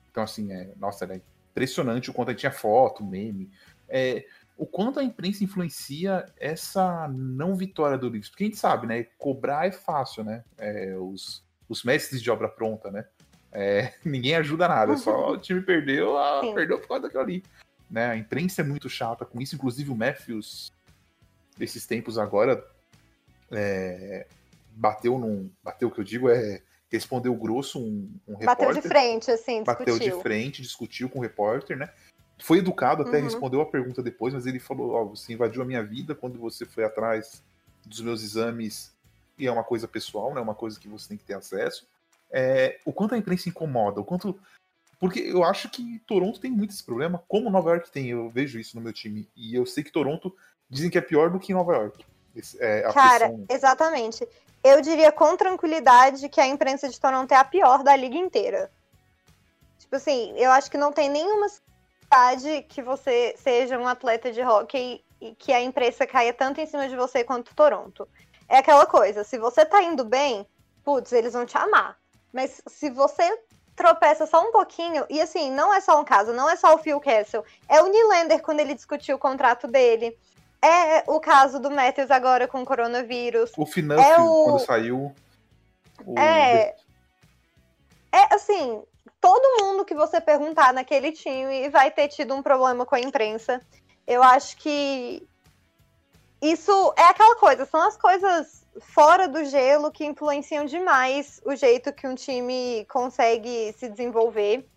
[0.09, 1.21] então, assim, é, nossa, era
[1.51, 3.51] impressionante o quanto a gente tinha foto, meme.
[4.61, 8.29] É, o quanto a imprensa influencia essa não vitória do Leafs.
[8.29, 9.03] Porque a gente sabe, né?
[9.17, 10.43] Cobrar é fácil, né?
[10.57, 13.05] É, os, os mestres de obra pronta, né?
[13.51, 17.43] É, ninguém ajuda nada, só o time perdeu, ah, perdeu por causa daquilo ali.
[17.89, 18.05] Né?
[18.05, 20.71] A imprensa é muito chata com isso, inclusive o Matthews,
[21.57, 22.63] desses tempos agora,
[23.51, 24.25] é,
[24.71, 25.51] bateu num.
[25.63, 26.61] Bateu o que eu digo é.
[26.89, 28.67] Respondeu grosso um, um repórter.
[28.67, 31.89] Bateu de frente, assim, Bateu de frente, discutiu com o repórter, né?
[32.41, 33.23] Foi educado, até uhum.
[33.23, 36.39] respondeu a pergunta depois, mas ele falou: Ó, oh, você invadiu a minha vida quando
[36.39, 37.41] você foi atrás
[37.85, 38.91] dos meus exames,
[39.37, 40.41] e é uma coisa pessoal, né?
[40.41, 41.85] Uma coisa que você tem que ter acesso
[42.31, 44.39] é, o quanto a imprensa incomoda, o quanto.
[44.99, 48.59] Porque eu acho que Toronto tem muito esse problema, como Nova York tem, eu vejo
[48.59, 49.27] isso no meu time.
[49.35, 50.33] E eu sei que Toronto
[50.69, 52.05] dizem que é pior do que Nova York.
[52.59, 53.45] É, Cara, pressão...
[53.49, 54.27] exatamente.
[54.63, 58.71] Eu diria com tranquilidade que a imprensa de Toronto é a pior da liga inteira.
[59.79, 61.47] Tipo assim, eu acho que não tem nenhuma
[62.11, 66.65] cidade que você seja um atleta de hockey e que a imprensa caia tanto em
[66.65, 68.07] cima de você quanto Toronto.
[68.49, 70.45] É aquela coisa, se você tá indo bem,
[70.83, 71.97] putz, eles vão te amar.
[72.33, 73.39] Mas se você
[73.77, 76.77] tropeça só um pouquinho, e assim, não é só um caso, não é só o
[76.77, 80.17] Phil Castle, é o Nylander quando ele discutiu o contrato dele,
[80.61, 83.51] é o caso do Matthews agora com o coronavírus.
[83.57, 84.43] O Finanço, é o...
[84.43, 85.15] quando saiu.
[86.05, 86.19] O...
[86.19, 86.75] É.
[88.11, 88.83] É assim,
[89.21, 93.61] todo mundo que você perguntar naquele time vai ter tido um problema com a imprensa.
[94.05, 95.25] Eu acho que
[96.41, 101.93] isso é aquela coisa, são as coisas fora do gelo que influenciam demais o jeito
[101.93, 104.67] que um time consegue se desenvolver.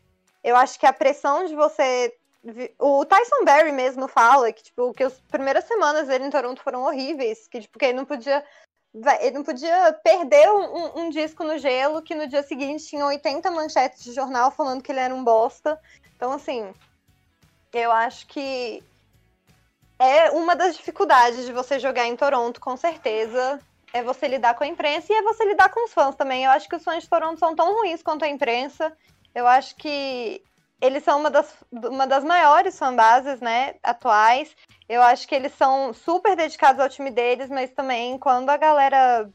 [0.43, 2.15] Eu acho que a pressão de você.
[2.79, 6.83] O Tyson Berry mesmo fala que, tipo, que as primeiras semanas dele em Toronto foram
[6.83, 8.45] horríveis, que, tipo, que ele não podia.
[9.21, 13.51] Ele não podia perder um, um, disco no gelo, que no dia seguinte tinha 80
[13.51, 15.81] manchetes de jornal falando que ele era um bosta.
[16.17, 16.73] Então, assim,
[17.73, 18.83] eu acho que
[19.99, 23.61] é uma das dificuldades de você jogar em Toronto, com certeza
[23.95, 26.45] é você lidar com a imprensa e é você lidar com os fãs também.
[26.45, 28.93] Eu acho que os fãs de Toronto são tão ruins quanto a imprensa.
[29.33, 30.43] Eu acho que
[30.81, 34.55] eles são uma das, uma das maiores fanbases, né, atuais.
[34.89, 39.31] Eu acho que eles são super dedicados ao time deles, mas também quando a galera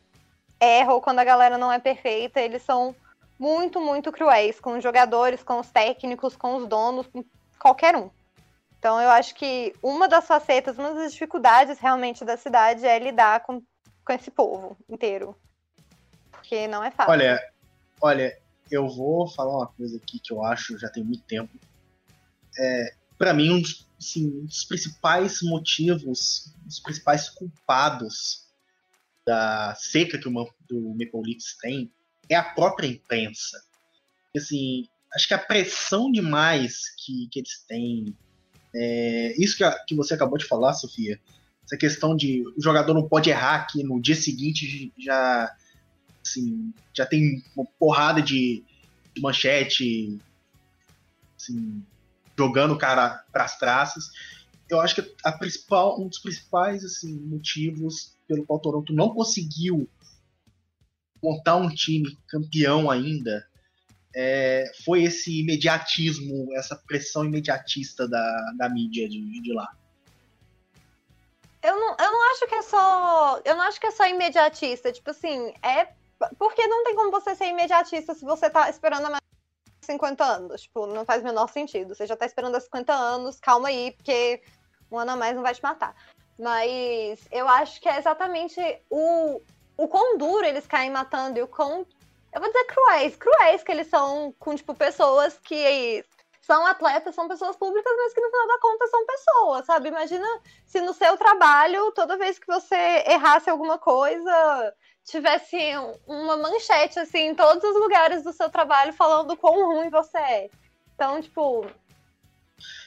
[0.59, 2.95] erra ou quando a galera não é perfeita, eles são
[3.37, 7.23] muito, muito cruéis com os jogadores, com os técnicos, com os donos, com
[7.57, 8.09] qualquer um.
[8.77, 13.41] Então eu acho que uma das facetas, uma das dificuldades realmente da cidade é lidar
[13.41, 13.61] com
[14.09, 15.35] com esse povo inteiro.
[16.31, 17.11] Porque não é fácil.
[17.11, 17.39] Olha,
[18.01, 18.39] olha,
[18.71, 21.51] eu vou falar uma coisa aqui que eu acho já tem muito tempo.
[22.57, 28.47] É, para mim, um dos, assim, dos principais motivos, dos principais culpados
[29.25, 30.31] da seca que o,
[30.67, 31.91] do Maple Leafs tem
[32.29, 33.61] é a própria imprensa.
[34.35, 38.15] Assim, acho que a pressão demais que, que eles têm,
[38.73, 41.19] é, isso que, a, que você acabou de falar, Sofia,
[41.65, 45.55] essa questão de o jogador não pode errar que no dia seguinte já
[46.23, 48.63] assim, já tem uma porrada de,
[49.13, 50.17] de manchete
[51.37, 51.83] assim,
[52.39, 54.05] jogando o cara para as traças.
[54.69, 59.09] Eu acho que a principal, um dos principais assim, motivos pelo qual o Toronto não
[59.13, 59.89] conseguiu
[61.21, 63.45] montar um time campeão ainda
[64.15, 69.69] é, foi esse imediatismo, essa pressão imediatista da, da mídia de, de lá.
[71.61, 73.41] Eu não, eu não acho que é só.
[73.43, 74.93] Eu não acho que é só imediatista.
[74.93, 75.89] Tipo assim, é.
[76.37, 79.19] Porque não tem como você ser imediatista se você tá esperando a
[79.89, 80.61] 50 anos.
[80.61, 81.95] Tipo, não faz o menor sentido.
[81.95, 84.41] Você já tá esperando há 50 anos, calma aí, porque
[84.91, 85.95] um ano a mais não vai te matar.
[86.37, 88.59] Mas eu acho que é exatamente
[88.89, 89.41] o,
[89.77, 91.85] o quão duro eles caem matando e o quão.
[92.31, 96.05] Eu vou dizer cruéis, cruéis que eles são com, tipo, pessoas que
[96.39, 99.89] são atletas, são pessoas públicas, mas que no final da conta são pessoas, sabe?
[99.89, 100.27] Imagina
[100.65, 104.73] se no seu trabalho, toda vez que você errasse alguma coisa,
[105.05, 105.57] tivesse
[106.07, 110.49] uma manchete, assim, em todos os lugares do seu trabalho falando quão ruim você é.
[110.95, 111.65] Então, tipo.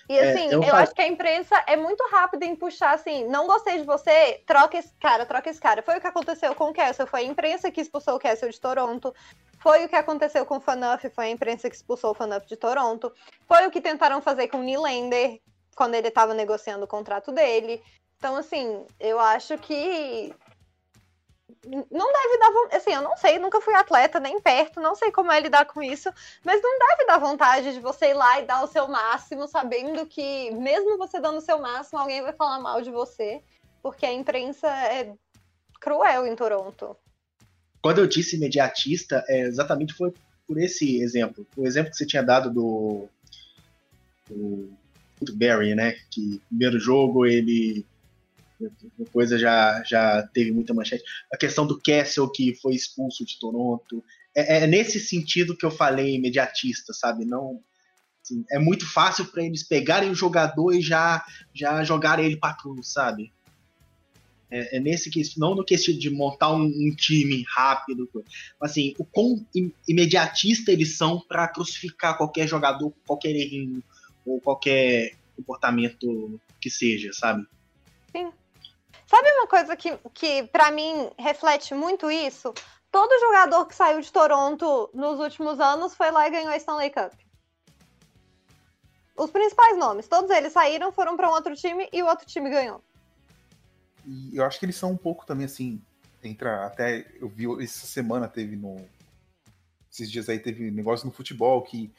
[0.08, 3.24] E assim, eu eu, falo- acho que a imprensa é muito rápida em puxar assim,
[3.28, 5.82] não gostei de você, troca esse cara, troca esse cara.
[5.82, 8.60] Foi o que aconteceu com o Kessel, foi a imprensa que expulsou o Kessel de
[8.60, 9.14] Toronto.
[9.60, 12.56] Foi o que aconteceu com o Fanuff, foi a imprensa que expulsou o Fanuff de
[12.56, 13.12] Toronto.
[13.46, 15.40] Foi o que tentaram fazer com o Nylander
[15.76, 17.82] quando ele estava negociando o contrato dele.
[18.18, 20.34] Então, assim, eu acho que
[21.64, 22.76] não deve dar vontade.
[22.76, 25.82] Assim, eu não sei, nunca fui atleta nem perto, não sei como é lidar com
[25.82, 26.12] isso,
[26.44, 30.06] mas não deve dar vontade de você ir lá e dar o seu máximo, sabendo
[30.06, 33.42] que, mesmo você dando o seu máximo, alguém vai falar mal de você,
[33.82, 35.12] porque a imprensa é
[35.80, 36.96] cruel em Toronto.
[37.82, 40.12] Quando eu disse imediatista, é, exatamente foi
[40.46, 41.46] por esse exemplo.
[41.56, 43.08] O exemplo que você tinha dado do,
[44.28, 44.70] do,
[45.20, 45.96] do Barry, né?
[46.10, 47.84] Que primeiro jogo ele
[49.12, 51.04] coisa já, já teve muita manchete.
[51.32, 54.04] A questão do Kessel que foi expulso de Toronto.
[54.34, 57.24] É, é nesse sentido que eu falei imediatista, sabe?
[57.24, 57.60] Não
[58.22, 62.54] assim, é muito fácil para eles pegarem o jogador e já já jogarem ele para
[62.54, 63.32] cruz, sabe?
[64.50, 68.08] É, é nesse que não no quesito de montar um, um time rápido,
[68.60, 73.82] assim, o quão im- imediatista eles são para crucificar qualquer jogador, qualquer errinho
[74.26, 77.46] ou qualquer comportamento que seja, sabe?
[79.12, 82.54] Sabe uma coisa que, que para mim reflete muito isso?
[82.90, 86.88] Todo jogador que saiu de Toronto nos últimos anos foi lá e ganhou a Stanley
[86.88, 87.12] Cup.
[89.14, 92.48] Os principais nomes, todos eles saíram, foram para um outro time e o outro time
[92.48, 92.82] ganhou.
[94.06, 95.82] E eu acho que eles são um pouco também assim.
[96.24, 97.06] Entra até.
[97.20, 98.76] Eu vi essa semana teve no.
[99.92, 101.92] Esses dias aí teve negócio no futebol que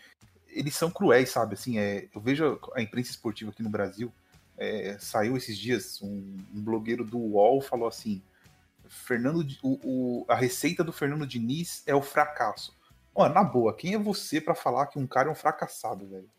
[0.47, 1.53] eles são cruéis, sabe?
[1.53, 4.11] Assim, é, eu vejo a imprensa esportiva aqui no Brasil.
[4.57, 8.21] É, saiu esses dias um, um blogueiro do UOL falou assim:
[8.87, 12.75] Fernando, o, o- a receita do Fernando Diniz é o fracasso.
[13.15, 16.29] Ó, na boa, quem é você pra falar que um cara é um fracassado, velho?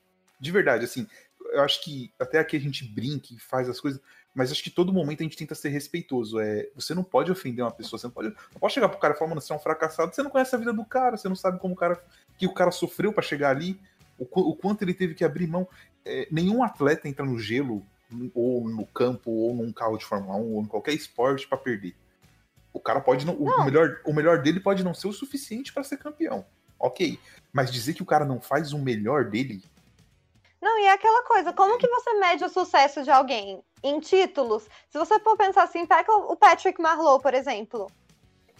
[0.40, 1.06] De verdade, assim,
[1.52, 4.00] eu acho que até aqui a gente brinca e faz as coisas,
[4.34, 6.40] mas acho que todo momento a gente tenta ser respeitoso.
[6.40, 9.14] É, você não pode ofender uma pessoa, você não pode, não pode chegar pro cara
[9.14, 11.28] e falar, mano, você é um fracassado, você não conhece a vida do cara, você
[11.28, 12.02] não sabe como o cara
[12.36, 13.80] que o cara sofreu pra chegar ali,
[14.18, 15.68] o, o quanto ele teve que abrir mão.
[16.04, 17.86] É, nenhum atleta entra no gelo,
[18.34, 21.94] ou no campo, ou num carro de Fórmula 1, ou em qualquer esporte pra perder.
[22.72, 25.72] O cara pode não, o- O, melhor, o melhor dele pode não ser o suficiente
[25.72, 26.44] pra ser campeão.
[26.78, 27.18] Ok.
[27.52, 29.62] Mas dizer que o cara não faz o melhor dele,
[30.60, 33.62] Não, e é aquela coisa, como que você mede o sucesso de alguém?
[33.82, 34.62] Em títulos?
[34.88, 37.86] Se você for pensar assim, pega o Patrick Marlowe, por exemplo.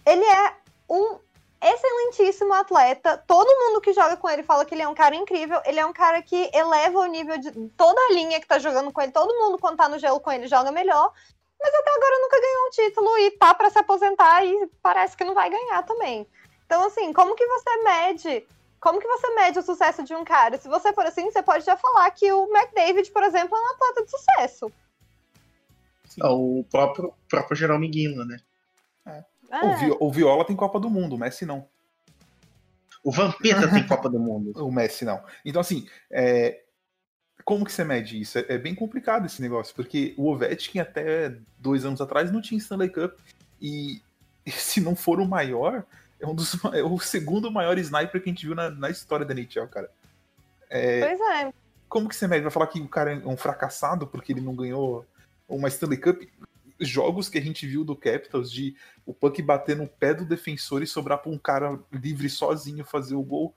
[0.05, 0.53] Ele é
[0.87, 1.17] um
[1.61, 3.17] excelentíssimo atleta.
[3.27, 5.61] Todo mundo que joga com ele fala que ele é um cara incrível.
[5.65, 8.91] Ele é um cara que eleva o nível de toda a linha que tá jogando
[8.91, 9.11] com ele.
[9.11, 11.11] Todo mundo, quando tá no gelo com ele, joga melhor.
[11.59, 15.23] Mas até agora nunca ganhou um título e tá pra se aposentar e parece que
[15.23, 16.27] não vai ganhar também.
[16.65, 18.47] Então, assim, como que você mede
[18.85, 20.59] como que você mede o sucesso de um cara?
[20.59, 23.73] Se você for assim, você pode já falar que o McDavid, por exemplo, é um
[23.73, 24.71] atleta de sucesso.
[26.21, 27.89] É O próprio, próprio Jerome
[28.27, 28.37] né?
[29.51, 29.75] O, É.
[29.77, 31.67] Vi- o Viola tem Copa do Mundo, o Messi não.
[33.03, 34.51] O Vampeta tem Copa do Mundo.
[34.63, 35.23] O Messi não.
[35.43, 36.61] Então, assim, é,
[37.43, 38.39] como que você mede isso?
[38.39, 42.57] É, é bem complicado esse negócio, porque o Ovechkin até dois anos atrás não tinha
[42.57, 43.13] Stanley Cup.
[43.61, 44.01] E
[44.47, 45.83] se não for o maior,
[46.19, 49.25] é, um dos, é o segundo maior sniper que a gente viu na, na história
[49.25, 49.89] da NHL, cara.
[50.69, 51.53] É, Pois é.
[51.87, 52.41] como que você mede?
[52.41, 55.05] Vai falar que o cara é um fracassado porque ele não ganhou
[55.47, 56.23] uma Stanley Cup?
[56.79, 60.83] Jogos que a gente viu do Capitals de o puck bater no pé do defensor
[60.83, 63.55] e sobrar pra um cara livre sozinho fazer o gol.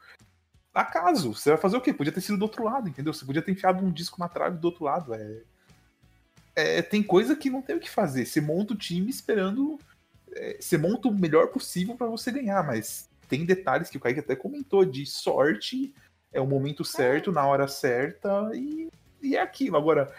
[0.73, 1.93] Acaso, você vai fazer o quê?
[1.93, 3.12] Podia ter sido do outro lado, entendeu?
[3.12, 5.12] Você podia ter enfiado um disco na trave do outro lado.
[5.14, 5.43] É,
[6.55, 8.27] é, tem coisa que não tem o que fazer.
[8.27, 9.79] Você monta o time esperando.
[10.33, 14.21] é, você monta o melhor possível pra você ganhar, mas tem detalhes que o Kaique
[14.21, 15.95] até comentou de sorte,
[16.33, 18.89] é o momento certo, na hora certa, e,
[19.23, 19.77] e é aquilo.
[19.77, 20.12] Agora,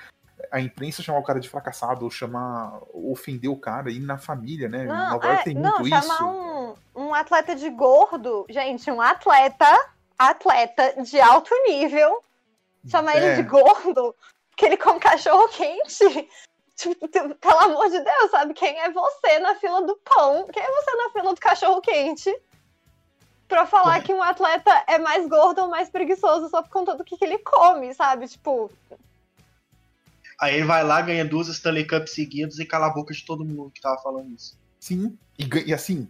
[0.52, 4.70] a imprensa chamar o cara de fracassado, ou chamar, ofender o cara, e na família,
[4.70, 4.86] né?
[4.86, 6.26] Não, Nova York é, tem não muito chamar isso.
[6.26, 9.66] um, um atleta de gordo, gente, um atleta,
[10.18, 12.22] atleta de alto nível,
[12.88, 13.18] chamar É.
[13.18, 14.16] ele de gordo,
[14.56, 16.30] que ele come cachorro quente.
[16.80, 18.54] Tipo, pelo amor de Deus, sabe?
[18.54, 20.48] Quem é você na fila do pão?
[20.48, 22.34] Quem é você na fila do cachorro quente?
[23.50, 27.04] Pra falar que um atleta é mais gordo ou mais preguiçoso só por conta do
[27.04, 28.30] que, que ele come, sabe?
[28.30, 28.72] Tipo,
[30.40, 33.44] Aí ele vai lá, ganha duas Stanley Cup seguidas e cala a boca de todo
[33.44, 34.58] mundo que tava falando isso.
[34.80, 36.08] Sim, e, e assim,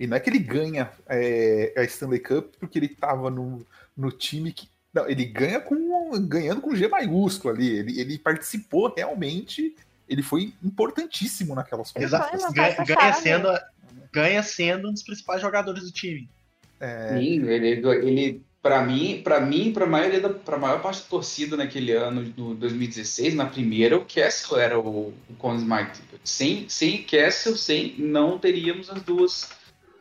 [0.00, 3.64] e não é que ele ganha é, a Stanley Cup porque ele tava no,
[3.94, 4.66] no time que.
[4.92, 5.78] Não, ele ganha com
[6.26, 7.68] ganhando com G maiúsculo ali.
[7.68, 9.76] Ele, ele participou realmente.
[10.08, 12.52] Ele foi importantíssimo naquelas Ele Exato.
[12.52, 13.48] Ganha, ganha sendo,
[14.10, 16.28] ganha sendo um dos principais jogadores do time.
[16.80, 21.08] É, Sim, ele, ele Para mim, para mim, para maioria da, para maior parte da
[21.08, 26.02] torcida naquele ano, no 2016, na primeira, o Castle era o, o Conn Smythe.
[26.22, 29.48] Sem, sem Castle, sem não teríamos as duas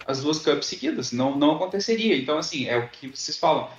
[0.06, 2.18] as duas cups seguidas, não não aconteceria.
[2.18, 3.70] Então assim, é o que vocês falam.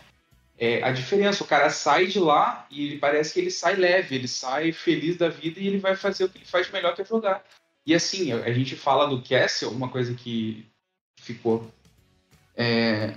[0.57, 4.15] É, a diferença, o cara sai de lá e ele parece que ele sai leve,
[4.15, 7.03] ele sai feliz da vida e ele vai fazer o que ele faz melhor que
[7.03, 7.45] é jogar.
[7.87, 10.67] E assim, a, a gente fala do Castle, uma coisa que
[11.17, 11.71] ficou
[12.55, 13.17] é,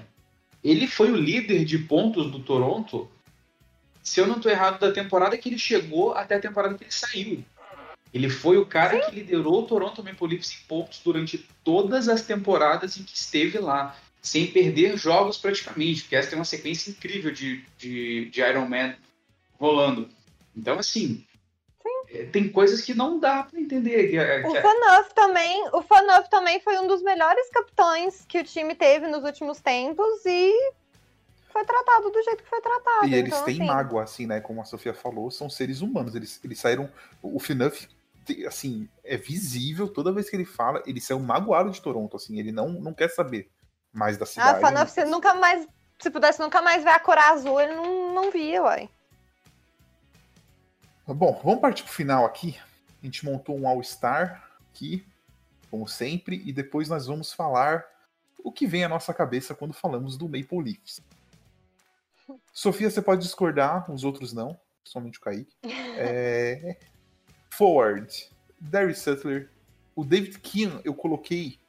[0.63, 3.09] ele foi o líder de pontos do Toronto,
[4.01, 6.91] se eu não estou errado, da temporada que ele chegou até a temporada que ele
[6.91, 7.43] saiu.
[8.13, 12.21] Ele foi o cara que liderou o Toronto Maple Leafs em pontos durante todas as
[12.21, 17.31] temporadas em que esteve lá, sem perder jogos praticamente, porque essa tem uma sequência incrível
[17.31, 18.95] de, de, de Iron Man
[19.59, 20.09] rolando.
[20.55, 21.25] Então, assim,
[22.31, 24.07] tem coisas que não dá para entender.
[24.09, 28.43] Que, é, o Fanuff também, o Fanuff também foi um dos melhores capitães que o
[28.43, 30.53] time teve nos últimos tempos e
[31.51, 33.07] foi tratado do jeito que foi tratado.
[33.07, 33.65] E eles então, têm assim...
[33.65, 34.41] mágoa, assim, né?
[34.41, 36.15] Como a Sofia falou, são seres humanos.
[36.15, 36.89] Eles, eles saíram.
[37.21, 37.87] O Fanuff,
[38.47, 42.51] assim, é visível toda vez que ele fala, ele saiu magoado de Toronto, assim, ele
[42.51, 43.49] não, não quer saber
[43.91, 44.57] mais da cidade.
[44.57, 45.67] Ah, Fanuff, você nunca mais.
[45.99, 48.89] Se pudesse nunca mais ver a cor azul, ele não, não via, uai.
[51.05, 52.57] Bom, vamos partir pro final aqui.
[53.01, 55.05] A gente montou um All-Star aqui,
[55.69, 57.83] como sempre, e depois nós vamos falar
[58.41, 61.01] o que vem à nossa cabeça quando falamos do Maple Leafs.
[62.53, 65.53] Sofia, você pode discordar, os outros não, somente o Kaique.
[65.97, 66.77] É...
[67.51, 68.29] Forward,
[68.59, 69.49] Darius Sutler,
[69.95, 71.59] o David Keane eu coloquei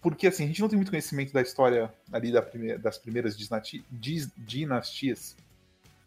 [0.00, 3.36] porque assim, a gente não tem muito conhecimento da história ali da primeira, das primeiras
[4.36, 5.36] dinastias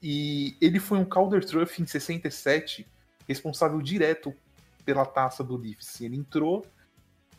[0.07, 2.85] e ele foi um Calder Truff em 67,
[3.27, 4.35] responsável direto
[4.85, 5.99] pela taça do Leafs.
[5.99, 6.63] Ele entrou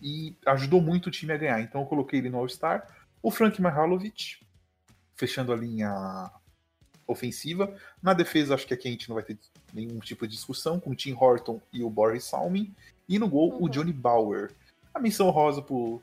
[0.02, 1.60] e ajudou muito o time a ganhar.
[1.60, 2.84] Então eu coloquei ele no All-Star.
[3.22, 4.44] O Frank Mihalovic,
[5.14, 6.28] fechando a linha
[7.06, 7.72] ofensiva.
[8.02, 9.38] Na defesa, acho que aqui a gente não vai ter
[9.72, 12.74] nenhum tipo de discussão, com o Tim Horton e o Boris Salmin.
[13.08, 13.66] E no gol, uhum.
[13.66, 14.50] o Johnny Bauer.
[14.92, 16.02] A menção rosa por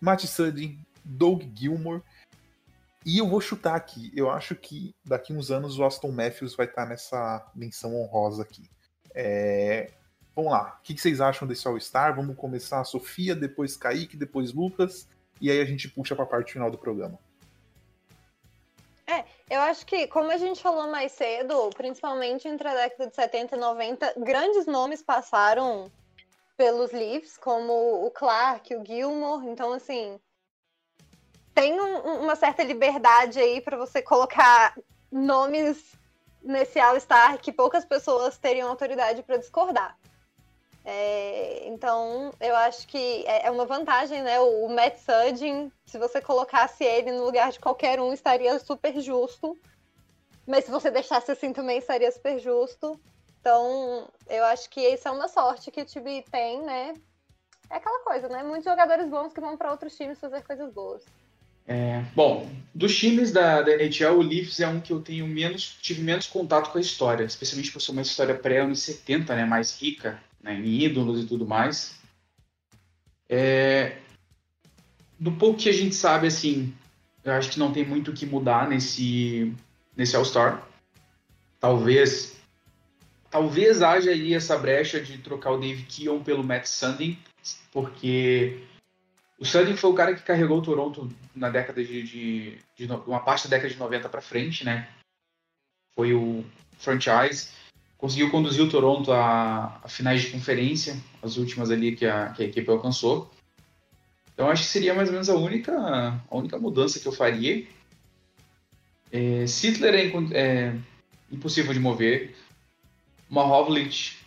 [0.00, 2.02] Matt Sudden, Doug Gilmore
[3.04, 4.12] e eu vou chutar aqui.
[4.14, 8.70] Eu acho que daqui uns anos o Aston Matthews vai estar nessa menção honrosa aqui.
[9.14, 9.90] É...
[10.34, 10.78] Vamos lá.
[10.78, 12.14] O que vocês acham desse All-Star?
[12.14, 15.08] Vamos começar a Sofia, depois Kaique, depois Lucas.
[15.40, 17.18] E aí a gente puxa para a parte final do programa.
[19.06, 23.16] É, eu acho que, como a gente falou mais cedo, principalmente entre a década de
[23.16, 25.90] 70 e 90, grandes nomes passaram
[26.56, 29.48] pelos Leafs, como o Clark, o Gilmore.
[29.48, 30.20] Então, assim,
[31.54, 34.76] tem um, uma certa liberdade aí para você colocar
[35.10, 35.94] nomes
[36.42, 39.96] nesse All-Star que poucas pessoas teriam autoridade para discordar.
[40.84, 44.40] É, então, eu acho que é, é uma vantagem, né?
[44.40, 48.98] O, o Matt Sudden, se você colocasse ele no lugar de qualquer um, estaria super
[49.00, 49.58] justo.
[50.46, 52.98] Mas se você deixasse assim também, estaria super justo.
[53.40, 56.94] Então, eu acho que isso é uma sorte que o time tem, né?
[57.68, 58.42] É aquela coisa, né?
[58.42, 61.04] Muitos jogadores bons que vão para outros times fazer coisas boas.
[61.66, 65.76] É, bom, dos times da, da NHL, o Leafs é um que eu tenho menos,
[65.80, 69.80] tive menos contato com a história, especialmente por ser uma história pré-anos 70, né, mais
[69.80, 71.94] rica né, em ídolos e tudo mais.
[73.28, 73.96] É,
[75.18, 76.74] do pouco que a gente sabe, assim,
[77.22, 79.54] eu acho que não tem muito o que mudar nesse,
[79.96, 80.66] nesse All-Star.
[81.60, 82.40] Talvez
[83.30, 87.16] talvez haja aí essa brecha de trocar o Dave Keon pelo Matt Sundin,
[87.72, 88.58] porque
[89.40, 93.20] o Sudden foi o cara que carregou o Toronto na década de, de, de uma
[93.20, 94.86] parte da década de 90 para frente, né?
[95.94, 96.44] Foi o
[96.76, 97.48] franchise,
[97.96, 102.42] conseguiu conduzir o Toronto a, a, finais de conferência, as últimas ali que a, que
[102.42, 103.30] a equipe alcançou.
[104.34, 105.72] Então acho que seria mais ou menos a única,
[106.30, 107.66] a única mudança que eu faria.
[109.10, 110.76] É, Sittler é, é
[111.32, 112.36] impossível de mover.
[113.30, 114.18] Mahovlich,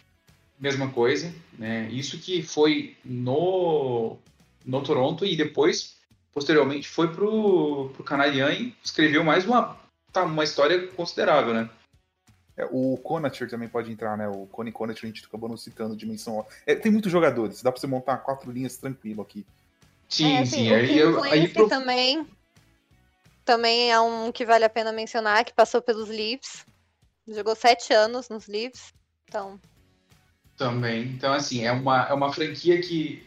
[0.59, 1.31] mesma coisa.
[1.57, 1.87] Né?
[1.91, 4.17] Isso que foi no
[4.65, 5.97] no Toronto e depois,
[6.33, 9.77] posteriormente, foi pro, pro Canadian e escreveu mais uma,
[10.11, 11.69] tá, uma história considerável, né?
[12.55, 14.27] É, o Conacher também pode entrar, né?
[14.27, 16.45] O Connie Conacher a gente acabou não citando dimensão.
[16.65, 19.45] É, tem muitos jogadores, dá pra você montar quatro linhas tranquilo aqui.
[20.07, 20.71] Sim, é, sim.
[20.71, 21.67] O aí, eu, aí pro...
[21.67, 22.27] também,
[23.43, 26.65] também é um que vale a pena mencionar, que passou pelos Leafs.
[27.27, 28.93] Jogou sete anos nos Leafs,
[29.27, 29.59] então...
[30.55, 31.05] Também.
[31.05, 33.25] Então, assim, é uma, é uma franquia que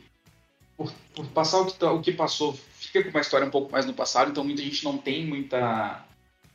[0.76, 3.72] por, por passar o que, tá, o que passou, fica com uma história um pouco
[3.72, 6.04] mais no passado, então muita gente não tem muita.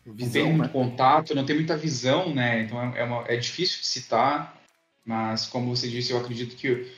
[0.05, 0.69] Visão, não tem muito né?
[0.69, 2.63] contato, não tem muita visão, né?
[2.63, 4.59] Então é, é, uma, é difícil de citar,
[5.05, 6.91] mas como você disse, eu acredito que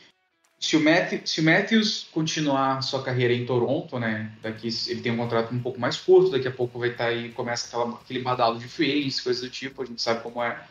[0.64, 4.32] se o, Matthews, se o Matthews continuar sua carreira em Toronto, né?
[4.42, 7.34] Daqui ele tem um contrato um pouco mais curto, daqui a pouco vai estar aí,
[7.34, 10.66] começa aquela, aquele badalo de free agents, coisas do tipo, a gente sabe como é.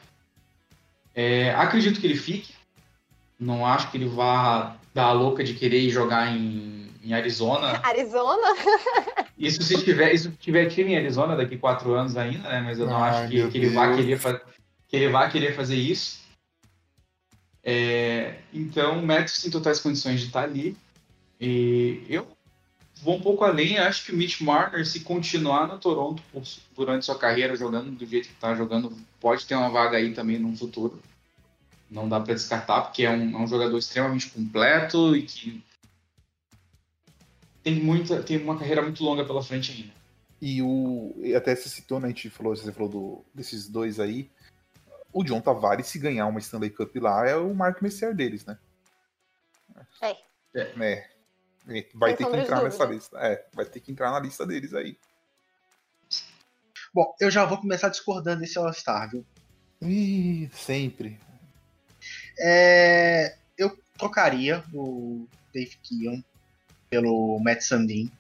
[1.15, 1.51] é.
[1.51, 2.55] Acredito que ele fique.
[3.39, 7.81] Não acho que ele vá dar a louca de querer jogar em, em Arizona.
[7.85, 8.57] Arizona?
[9.39, 12.61] Isso se tiver, isso tiver time em Arizona daqui quatro anos ainda, né?
[12.61, 14.21] Mas eu não acho que, que ele vá querer
[14.89, 16.21] que ele vá querer fazer isso.
[17.65, 20.77] É, então, o Matthews tem totais condições de estar ali.
[21.41, 22.27] E eu
[23.03, 23.79] vou um pouco além.
[23.79, 26.43] Acho que o Mitch Marner, se continuar no Toronto por,
[26.77, 30.39] durante sua carreira jogando do jeito que está jogando, pode ter uma vaga aí também
[30.39, 31.01] no futuro.
[31.93, 35.63] Não dá para descartar, porque é um, é um, jogador extremamente completo e que
[37.63, 39.93] tem, muita, tem uma carreira muito longa pela frente ainda.
[40.41, 41.15] E o.
[41.37, 42.07] Até se citou, né?
[42.07, 44.31] A gente falou, você falou do, desses dois aí
[45.13, 48.59] o John Tavares, se ganhar uma Stanley Cup lá, é o Mark Messier deles, né?
[50.03, 50.17] É.
[50.55, 50.73] É.
[50.81, 51.09] é.
[51.95, 53.19] Vai ter que entrar nessa lista.
[53.19, 54.97] É, vai ter que entrar na lista deles aí.
[56.95, 59.25] Bom, eu já vou começar discordando desse All-Star, viu?
[59.83, 61.21] Ih, sempre.
[62.39, 66.23] É, eu trocaria o Dave Keon
[66.91, 68.11] pelo Matt Sandin.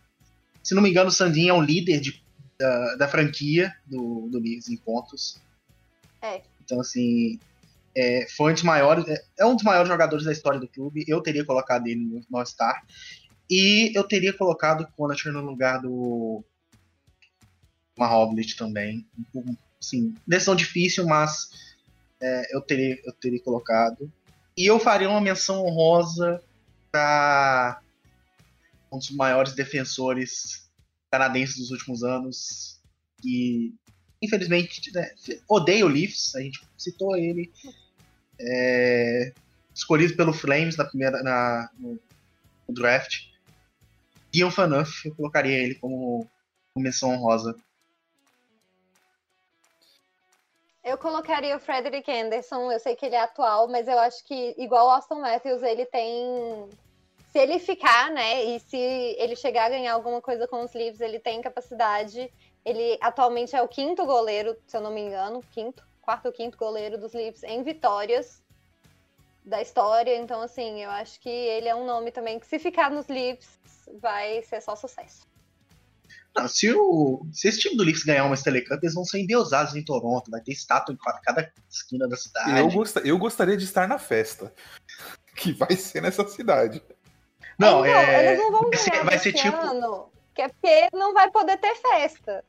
[0.63, 2.23] Se não me engano, o Sandin é um líder de,
[2.59, 5.41] da, da franquia do, do Leeds em pontos.
[6.23, 6.41] É.
[6.65, 7.39] Então, assim,
[7.95, 11.05] é, foi um dos maiores, é, é, um dos maiores jogadores da história do clube.
[11.07, 12.83] Eu teria colocado ele no All-Star.
[13.51, 16.43] E eu teria colocado o Connacher no lugar do
[17.99, 19.07] Mahovlich também.
[19.81, 21.72] Sim, decisão difícil, mas
[22.23, 24.11] é, eu, teria, eu teria colocado.
[24.57, 26.43] E eu faria uma menção honrosa
[26.91, 27.81] para
[28.91, 30.71] um dos maiores defensores
[31.11, 32.81] canadenses dos últimos anos,
[33.21, 33.75] que
[34.23, 35.11] infelizmente, né,
[35.49, 37.51] odeia o Leafs, a gente citou ele.
[38.41, 39.33] É,
[39.75, 41.99] escolhido pelo Flames na primeira, na, no,
[42.69, 43.27] no draft.
[44.35, 46.29] Ian Fanuff, eu colocaria ele como,
[46.73, 47.57] como menção honrosa.
[50.85, 54.55] Eu colocaria o Frederick Anderson, eu sei que ele é atual, mas eu acho que,
[54.59, 56.69] igual o Austin Matthews, ele tem.
[57.31, 61.01] Se ele ficar, né, e se ele chegar a ganhar alguma coisa com os Leafs,
[61.01, 62.31] ele tem capacidade
[62.65, 66.57] ele atualmente é o quinto goleiro, se eu não me engano, quinto, quarto ou quinto
[66.57, 68.43] goleiro dos Leafs em vitórias
[69.45, 70.17] da história.
[70.17, 73.59] Então, assim, eu acho que ele é um nome também que, se ficar nos Leafs,
[73.95, 75.27] vai ser só sucesso.
[76.35, 79.21] Não, se, o, se esse time do Leafs ganhar uma Stanley Cup, eles vão ser
[79.21, 82.59] endeusados em Toronto, vai ter estátua em cada esquina da cidade.
[82.59, 84.53] Eu, gost, eu gostaria de estar na festa,
[85.37, 86.83] que vai ser nessa cidade.
[87.59, 89.57] Não, então, é, eles não vão vai ser, vai ser tipo.
[89.57, 92.43] Ano, que é porque não vai poder ter festa.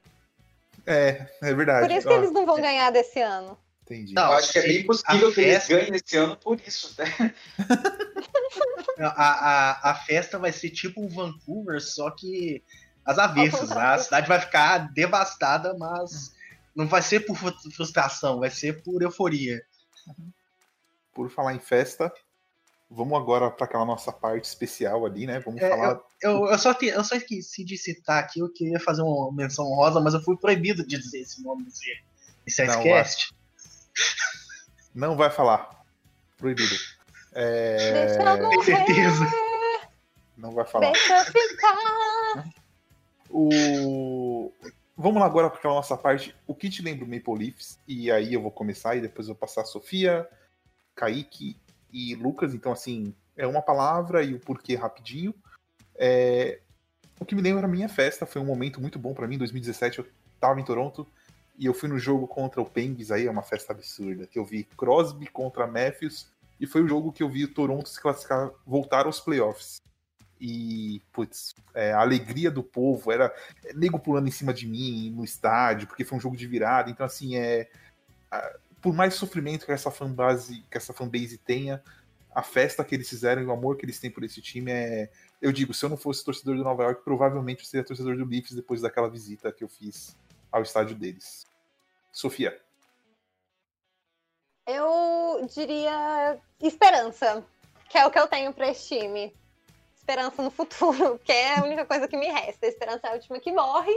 [0.86, 1.88] É, é verdade.
[1.88, 3.58] Por isso que eles não vão ganhar desse ano.
[3.84, 4.14] Entendi.
[4.14, 7.34] Não, acho que é bem possível que eles ganhem esse ano por isso, né?
[9.00, 12.64] a, a, a festa vai ser tipo um Vancouver, só que
[13.06, 13.70] as avessas.
[13.70, 13.82] Né?
[13.82, 16.34] A cidade vai ficar devastada, mas
[16.76, 19.62] não vai ser por frustração, vai ser por euforia.
[21.14, 22.12] Por falar em festa,
[22.96, 25.40] Vamos agora para aquela nossa parte especial ali, né?
[25.40, 26.00] Vamos é, falar.
[26.22, 29.34] Eu, eu, eu, só te, eu só esqueci de citar aqui, eu queria fazer uma
[29.34, 32.04] menção rosa, mas eu fui proibido de dizer esse nome desse,
[32.46, 33.34] desse não, Icecast.
[33.34, 34.94] Vai.
[34.94, 35.84] Não vai falar.
[36.38, 36.76] Proibido.
[37.34, 37.78] É...
[38.06, 39.32] Deixa eu Tem certeza.
[40.38, 40.92] Não vai falar.
[40.92, 42.54] Deixa eu ficar.
[43.36, 44.52] O...
[44.96, 46.36] Vamos lá agora para aquela nossa parte.
[46.46, 47.80] O que te lembra o Maple Leafs?
[47.88, 50.30] E aí eu vou começar e depois eu vou passar a Sofia,
[50.94, 51.58] Kaique
[51.92, 55.34] e Lucas, então assim, é uma palavra e o porquê rapidinho.
[55.96, 56.60] É...
[57.20, 59.40] O que me lembra a minha festa, foi um momento muito bom para mim, em
[59.40, 60.08] 2017 eu
[60.40, 61.08] tava em Toronto
[61.58, 64.46] e eu fui no jogo contra o Penguins, aí é uma festa absurda, que eu
[64.46, 68.52] vi Crosby contra Matthews e foi o jogo que eu vi o Toronto se classificar,
[68.66, 69.82] voltar aos playoffs.
[70.46, 73.34] E, putz, é, a alegria do povo era
[73.64, 76.92] é, nego pulando em cima de mim no estádio, porque foi um jogo de virada.
[76.92, 77.70] Então, assim, é
[78.82, 81.82] por mais sofrimento que essa fanbase, que essa fanbase tenha,
[82.36, 85.10] a festa que eles fizeram e o amor que eles têm por esse time é.
[85.42, 88.26] Eu digo, se eu não fosse torcedor do Nova York, provavelmente eu seria torcedor do
[88.26, 90.18] Leafs depois daquela visita que eu fiz
[90.52, 91.46] ao estádio deles.
[92.12, 92.60] Sofia.
[94.68, 97.46] Eu diria esperança,
[97.90, 99.34] que é o que eu tenho para esse time.
[100.04, 102.66] Esperança no futuro, que é a única coisa que me resta.
[102.66, 103.94] A esperança é a última que morre.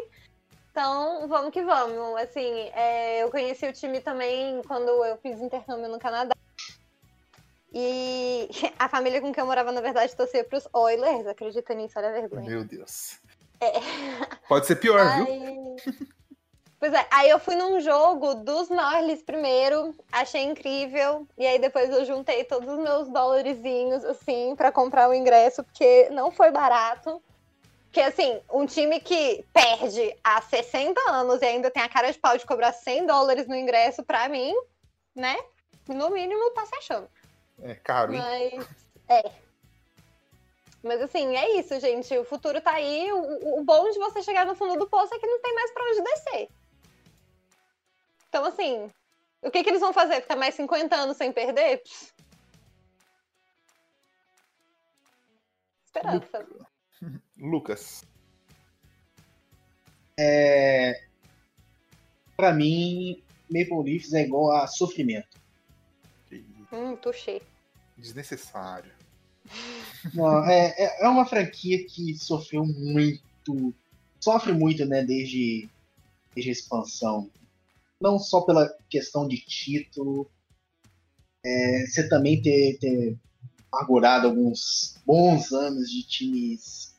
[0.71, 2.21] Então, vamos que vamos.
[2.21, 6.35] Assim, é, eu conheci o time também quando eu fiz intercâmbio no Canadá.
[7.73, 11.27] E a família com quem eu morava, na verdade, torcia para os Oilers.
[11.27, 12.49] Acredita nisso, olha a vergonha.
[12.49, 13.19] Meu Deus.
[13.61, 13.73] É.
[14.49, 15.25] Pode ser pior, Aí...
[15.25, 15.77] viu?
[16.79, 21.89] Pois é, aí eu fui num jogo dos Norlis primeiro, achei incrível, e aí depois
[21.89, 27.23] eu juntei todos os meus dólarzinhos, assim, pra comprar o ingresso, porque não foi barato.
[27.85, 32.19] Porque, assim, um time que perde há 60 anos e ainda tem a cara de
[32.19, 34.55] pau de cobrar 100 dólares no ingresso, pra mim,
[35.15, 35.35] né?
[35.89, 37.09] No mínimo tá se achando.
[37.63, 38.21] É caro, hein?
[38.21, 38.67] Mas,
[39.09, 39.33] é.
[40.83, 42.17] Mas assim, é isso, gente.
[42.19, 43.11] O futuro tá aí.
[43.11, 45.71] O, o bom de você chegar no fundo do poço é que não tem mais
[45.73, 46.49] pra onde descer.
[48.37, 48.91] Então, assim,
[49.41, 50.21] o que, que eles vão fazer?
[50.21, 51.79] Ficar mais 50 anos sem perder?
[51.79, 52.13] Pss.
[55.87, 56.47] Esperança.
[57.39, 58.05] Lucas.
[60.21, 61.03] É...
[62.37, 65.41] Pra mim, Maple Leafs é igual a sofrimento.
[66.71, 67.41] Hum, touché.
[67.97, 68.93] Desnecessário.
[70.13, 73.73] Não, é, é- é uma franquia que sofreu muito,
[74.21, 75.71] sofre muito, né, desde,
[76.35, 77.31] desde a expansão.
[78.01, 80.31] Não só pela questão de título,
[81.45, 83.17] é, você também ter, ter
[83.73, 86.95] amargurado alguns bons anos de times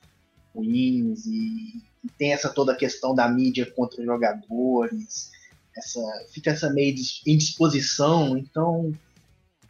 [0.55, 5.31] ruins e, e tem essa toda a questão da mídia contra jogadores,
[5.75, 6.01] essa,
[6.31, 8.97] fica essa meio de indisposição, então o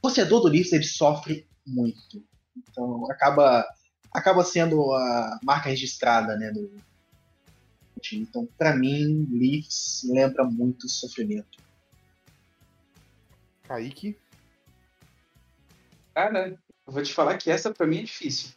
[0.01, 2.23] torcedor do Leafs ele sofre muito.
[2.55, 3.65] Então acaba
[4.13, 6.71] acaba sendo a marca registrada, né, do
[7.99, 8.24] time.
[8.24, 11.57] Então, para mim, Leafs lembra muito sofrimento.
[13.64, 14.18] Kaique.
[16.14, 16.49] Cara,
[16.86, 18.52] eu vou te falar que essa pra mim é difícil.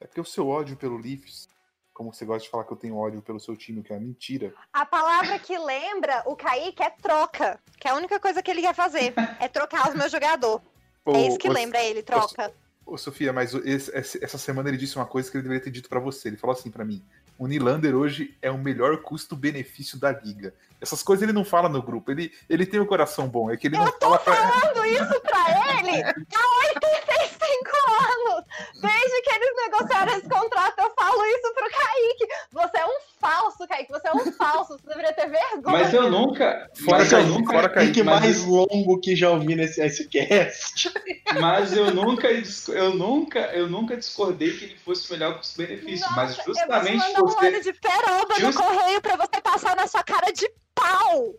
[0.00, 1.48] É porque o seu ódio pelo Leafs,
[1.92, 4.04] como você gosta de falar que eu tenho ódio pelo seu time, que é uma
[4.04, 4.52] mentira.
[4.72, 7.60] A palavra que lembra o Kaique é troca.
[7.78, 9.14] Que é a única coisa que ele quer fazer.
[9.38, 10.64] É trocar os meus jogadores.
[11.06, 12.52] É isso que ô, lembra ele, troca.
[12.84, 15.70] Ô, Sofia, mas o- esse- essa semana ele disse uma coisa que ele deveria ter
[15.70, 16.28] dito pra você.
[16.28, 17.02] Ele falou assim pra mim:
[17.40, 20.52] o Nylander hoje é o melhor custo-benefício da liga.
[20.78, 22.10] Essas coisas ele não fala no grupo.
[22.10, 24.36] Ele, ele tem o coração bom, é que ele não Eu tô fala pra.
[24.36, 26.12] falando isso pra ele há
[26.76, 27.70] 85
[28.02, 28.09] anos.
[28.80, 32.26] Desde que eles negociaram esse contrato, eu falo isso pro Kaique.
[32.52, 33.90] Você é um falso, Kaique.
[33.92, 34.78] Você é um falso.
[34.78, 35.78] Você deveria ter vergonha.
[35.78, 36.70] Mas eu nunca.
[36.84, 37.52] Fora mas eu Kaique, nunca.
[37.52, 38.02] fora Kaique.
[38.02, 40.92] Mas mais eu- longo que já ouvi nesse Icecast.
[41.40, 46.06] Mas eu nunca, eu nunca, eu nunca discordei que ele fosse melhor custo-benefício.
[46.16, 49.16] Mas Nossa, justamente eu vou te mandar um óleo de peroba Just- no correio pra
[49.16, 51.34] você passar na sua cara de pau.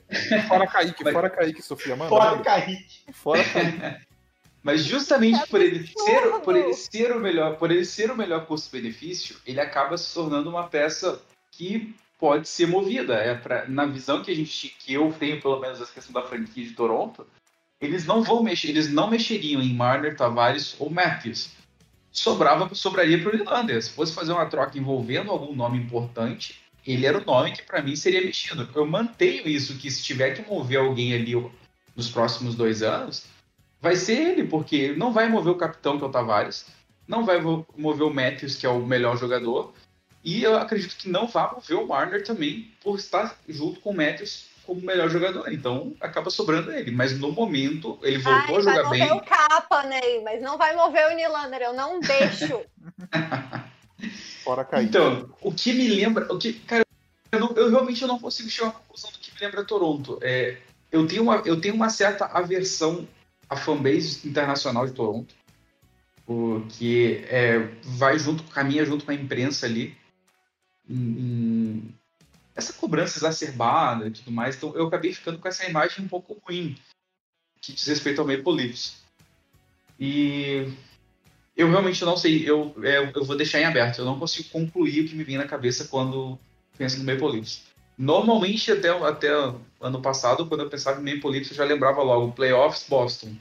[0.48, 1.96] Fora Kaique, Mas- fora Kaique, Sofia.
[1.96, 2.38] Manda, Fora.
[2.42, 3.04] Kaique.
[3.14, 4.11] Fora Kaique.
[4.64, 8.16] Mas justamente É por ele ser, por ele ser o melhor, por ele ser o
[8.16, 11.22] melhor custo-benefício, ele acaba se tornando uma peça
[11.52, 13.16] que pode ser movida.
[13.16, 16.28] É pra, na visão que a gente que eu tenho pelo menos essa questão da
[16.28, 17.26] franquia de Toronto,
[17.80, 21.50] eles não vão mexer, eles não mexeriam em Marner, Tavares ou Matthews.
[22.12, 23.82] Sobrava, sobraria para o Nylander.
[23.82, 27.82] Se fosse fazer uma troca envolvendo algum nome importante, ele era o nome que para
[27.82, 28.70] mim seria mexido.
[28.76, 31.34] Eu mantenho isso que se tiver que mover alguém ali
[31.96, 33.26] nos próximos dois anos,
[33.82, 36.66] vai ser ele, porque não vai mover o capitão, que é o Tavares,
[37.08, 39.74] não vai mover o Matthews, que é o melhor jogador,
[40.24, 43.96] e eu acredito que não vai mover o Marner também, por estar junto com o
[43.96, 45.52] Matthews como melhor jogador.
[45.52, 46.92] Então acaba sobrando ele.
[46.92, 49.12] Mas no momento, ele voltou Ai, a vai jogar mover bem.
[49.18, 51.62] o capa, Ney, mas não vai mover o Nylander.
[51.64, 52.62] Eu não deixo.
[54.44, 54.88] Fora Kaique.
[54.90, 56.32] Então, o que me lembra.
[56.32, 56.86] O que, cara,
[57.32, 60.20] eu, não- eu realmente não consigo chegar a uma conclusão do que me lembra Toronto.
[60.22, 60.58] É,
[60.92, 63.08] eu, tenho uma, eu tenho uma certa aversão
[63.52, 65.36] à fanbase internacional de Toronto.
[66.26, 69.96] Porque é, vai junto, caminha junto com a imprensa ali.
[70.90, 71.96] em- em
[72.56, 74.56] essa cobrança exacerbada e tudo mais.
[74.56, 76.78] Então eu acabei ficando com essa imagem um pouco ruim
[77.62, 78.98] que diz respeito ao Maple Leafs.
[80.00, 80.68] E
[81.56, 84.00] eu realmente não sei, eu, é, eu vou deixar em aberto.
[84.00, 86.38] Eu não consigo concluir o que me vem na cabeça quando
[86.78, 87.64] penso no Maple Leafs.
[88.02, 89.30] Normalmente, até, até
[89.80, 93.36] ano passado, quando eu pensava em Maple Leafs, eu já lembrava logo Playoffs Boston.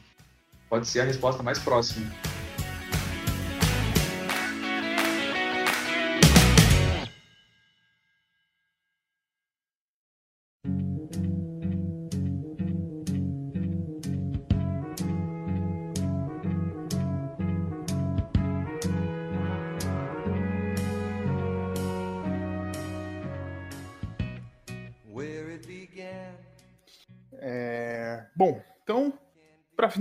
[0.69, 2.07] Pode ser a resposta mais próxima.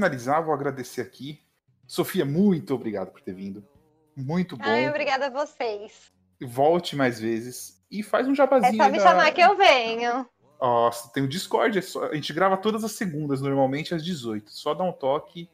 [0.03, 1.41] Finalizar, vou agradecer aqui.
[1.85, 3.67] Sofia, muito obrigado por ter vindo.
[4.15, 4.63] Muito bom.
[4.65, 6.11] Ai, obrigada a vocês.
[6.41, 7.83] Volte mais vezes.
[7.91, 8.81] E faz um É jabazinho.
[8.81, 10.25] só me da- chamar que eu venho.
[10.61, 11.77] Nossa, tem o Discord.
[11.77, 14.51] é só- A gente grava todas as segundas, normalmente às 18.
[14.51, 15.49] Só dá um toque.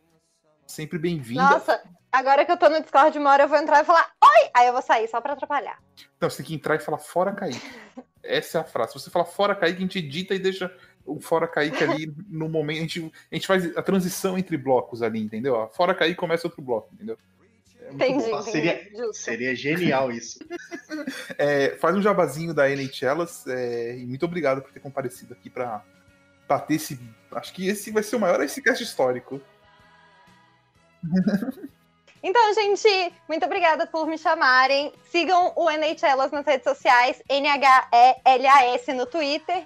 [0.68, 1.44] Sempre bem-vinda.
[1.44, 1.82] Nossa,
[2.12, 4.50] agora que eu tô no Discord uma hora, eu vou entrar e falar Oi!
[4.54, 5.80] Aí eu vou sair só pra atrapalhar.
[6.20, 7.60] Não, você tem que entrar e falar fora Kaique.
[8.24, 8.94] Essa é a frase.
[8.94, 12.50] Se você fala fora Kaique, a gente edita e deixa o fora Kaique ali no
[12.50, 12.78] momento.
[12.78, 15.70] A gente, a gente faz a transição entre blocos ali, entendeu?
[15.74, 17.18] Fora Kaique começa outro bloco, entendeu?
[17.82, 18.52] É entendi, entendi.
[18.52, 20.40] Seria, seria genial isso.
[21.38, 25.84] é, faz um jabazinho da NHLas é, e muito obrigado por ter comparecido aqui para
[26.68, 27.00] ter esse.
[27.32, 29.42] Acho que esse vai ser o maior cast histórico.
[32.28, 34.92] Então, gente, muito obrigada por me chamarem.
[35.12, 39.64] Sigam o NHLas nas redes sociais, NHELAS no Twitter,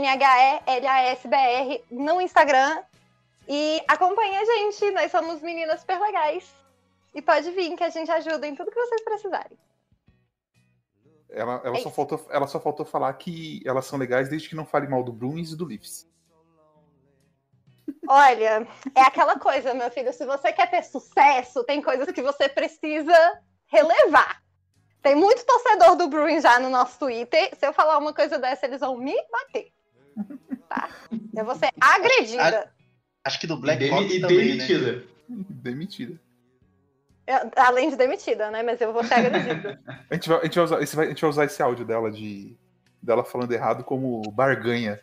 [0.00, 2.82] NHELASBR no Instagram.
[3.48, 6.52] E acompanhe a gente, nós somos meninas super legais.
[7.14, 9.58] E pode vir que a gente ajuda em tudo que vocês precisarem.
[11.28, 14.54] Ela, ela, é só faltou, ela só faltou falar que elas são legais desde que
[14.54, 16.06] não fale mal do Bruins e do Leafs.
[18.08, 20.12] Olha, é aquela coisa, meu filho.
[20.12, 24.42] Se você quer ter sucesso, tem coisas que você precisa relevar.
[25.02, 27.56] Tem muito torcedor do Bruins já no nosso Twitter.
[27.56, 29.72] Se eu falar uma coisa dessa, eles vão me bater.
[30.68, 30.88] Tá?
[31.36, 32.72] Eu vou ser agredida.
[33.24, 34.92] Acho que do Black Hawks também, demitida.
[34.92, 35.02] Né?
[35.28, 36.20] Demitida.
[37.26, 38.62] Eu, além de demitida, né?
[38.62, 39.80] Mas eu vou ser agredida.
[40.10, 42.10] a, gente vai, a, gente vai usar, esse, a gente vai usar esse áudio dela
[42.10, 42.56] de
[43.02, 45.00] dela falando errado como barganha.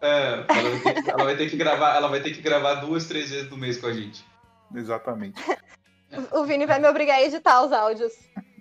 [0.00, 3.06] É, ela vai, que, ela vai, ter que, gravar, ela vai ter que gravar duas,
[3.06, 4.24] três vezes no mês com a gente.
[4.74, 5.40] Exatamente.
[6.32, 8.12] O Vini vai me obrigar a editar os áudios.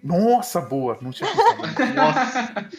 [0.04, 0.98] Nossa, boa!
[1.02, 1.30] Não tinha.
[1.96, 2.70] Nossa.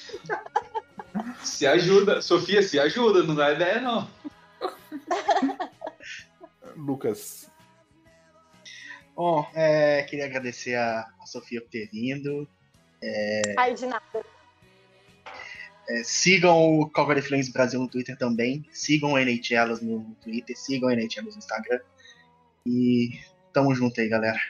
[1.42, 4.08] Se ajuda, Sofia, se ajuda, não dá ideia, não.
[6.76, 7.50] Lucas.
[9.14, 12.48] Bom, é, queria agradecer a, a, Sofia por ter vindo.
[13.02, 13.54] É...
[13.58, 14.02] Ai, de nada.
[15.88, 18.66] É, sigam o Calgary Flames Brasil no Twitter também.
[18.70, 20.56] Sigam o NHLas no Twitter.
[20.56, 21.80] Sigam o NHLas no Instagram.
[22.66, 23.20] E
[23.52, 24.40] tamo junto aí, galera.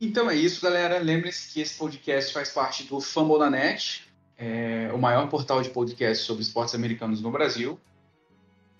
[0.00, 0.98] Então é isso, galera.
[0.98, 4.06] Lembre-se que esse podcast faz parte do Fambonanet,
[4.38, 7.78] é, o maior portal de podcast sobre esportes americanos no Brasil.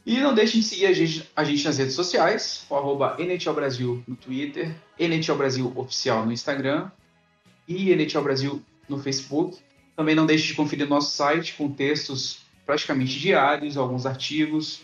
[0.06, 3.55] E não deixem de seguir a gente, a gente nas redes sociais, o arroba NHL
[3.55, 6.90] Brasil no Twitter, NHL Brasil Oficial no Instagram
[7.66, 9.59] e NHL Brasil no Facebook.
[9.97, 14.82] Também não deixe de conferir nosso site com textos praticamente diários, alguns artigos.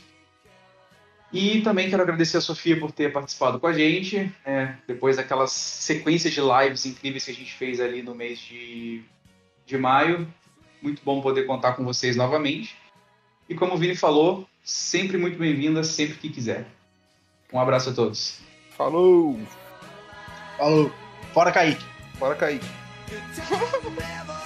[1.33, 5.53] E também quero agradecer a Sofia por ter participado com a gente, é, depois daquelas
[5.53, 9.03] sequências de lives incríveis que a gente fez ali no mês de,
[9.65, 10.27] de maio.
[10.82, 12.77] Muito bom poder contar com vocês novamente.
[13.48, 16.66] E como o Vini falou, sempre muito bem-vinda, sempre que quiser.
[17.52, 18.40] Um abraço a todos.
[18.77, 19.39] Falou!
[20.57, 20.93] Falou!
[21.35, 21.85] Fora Kaique!
[22.19, 22.66] Fora Kaique!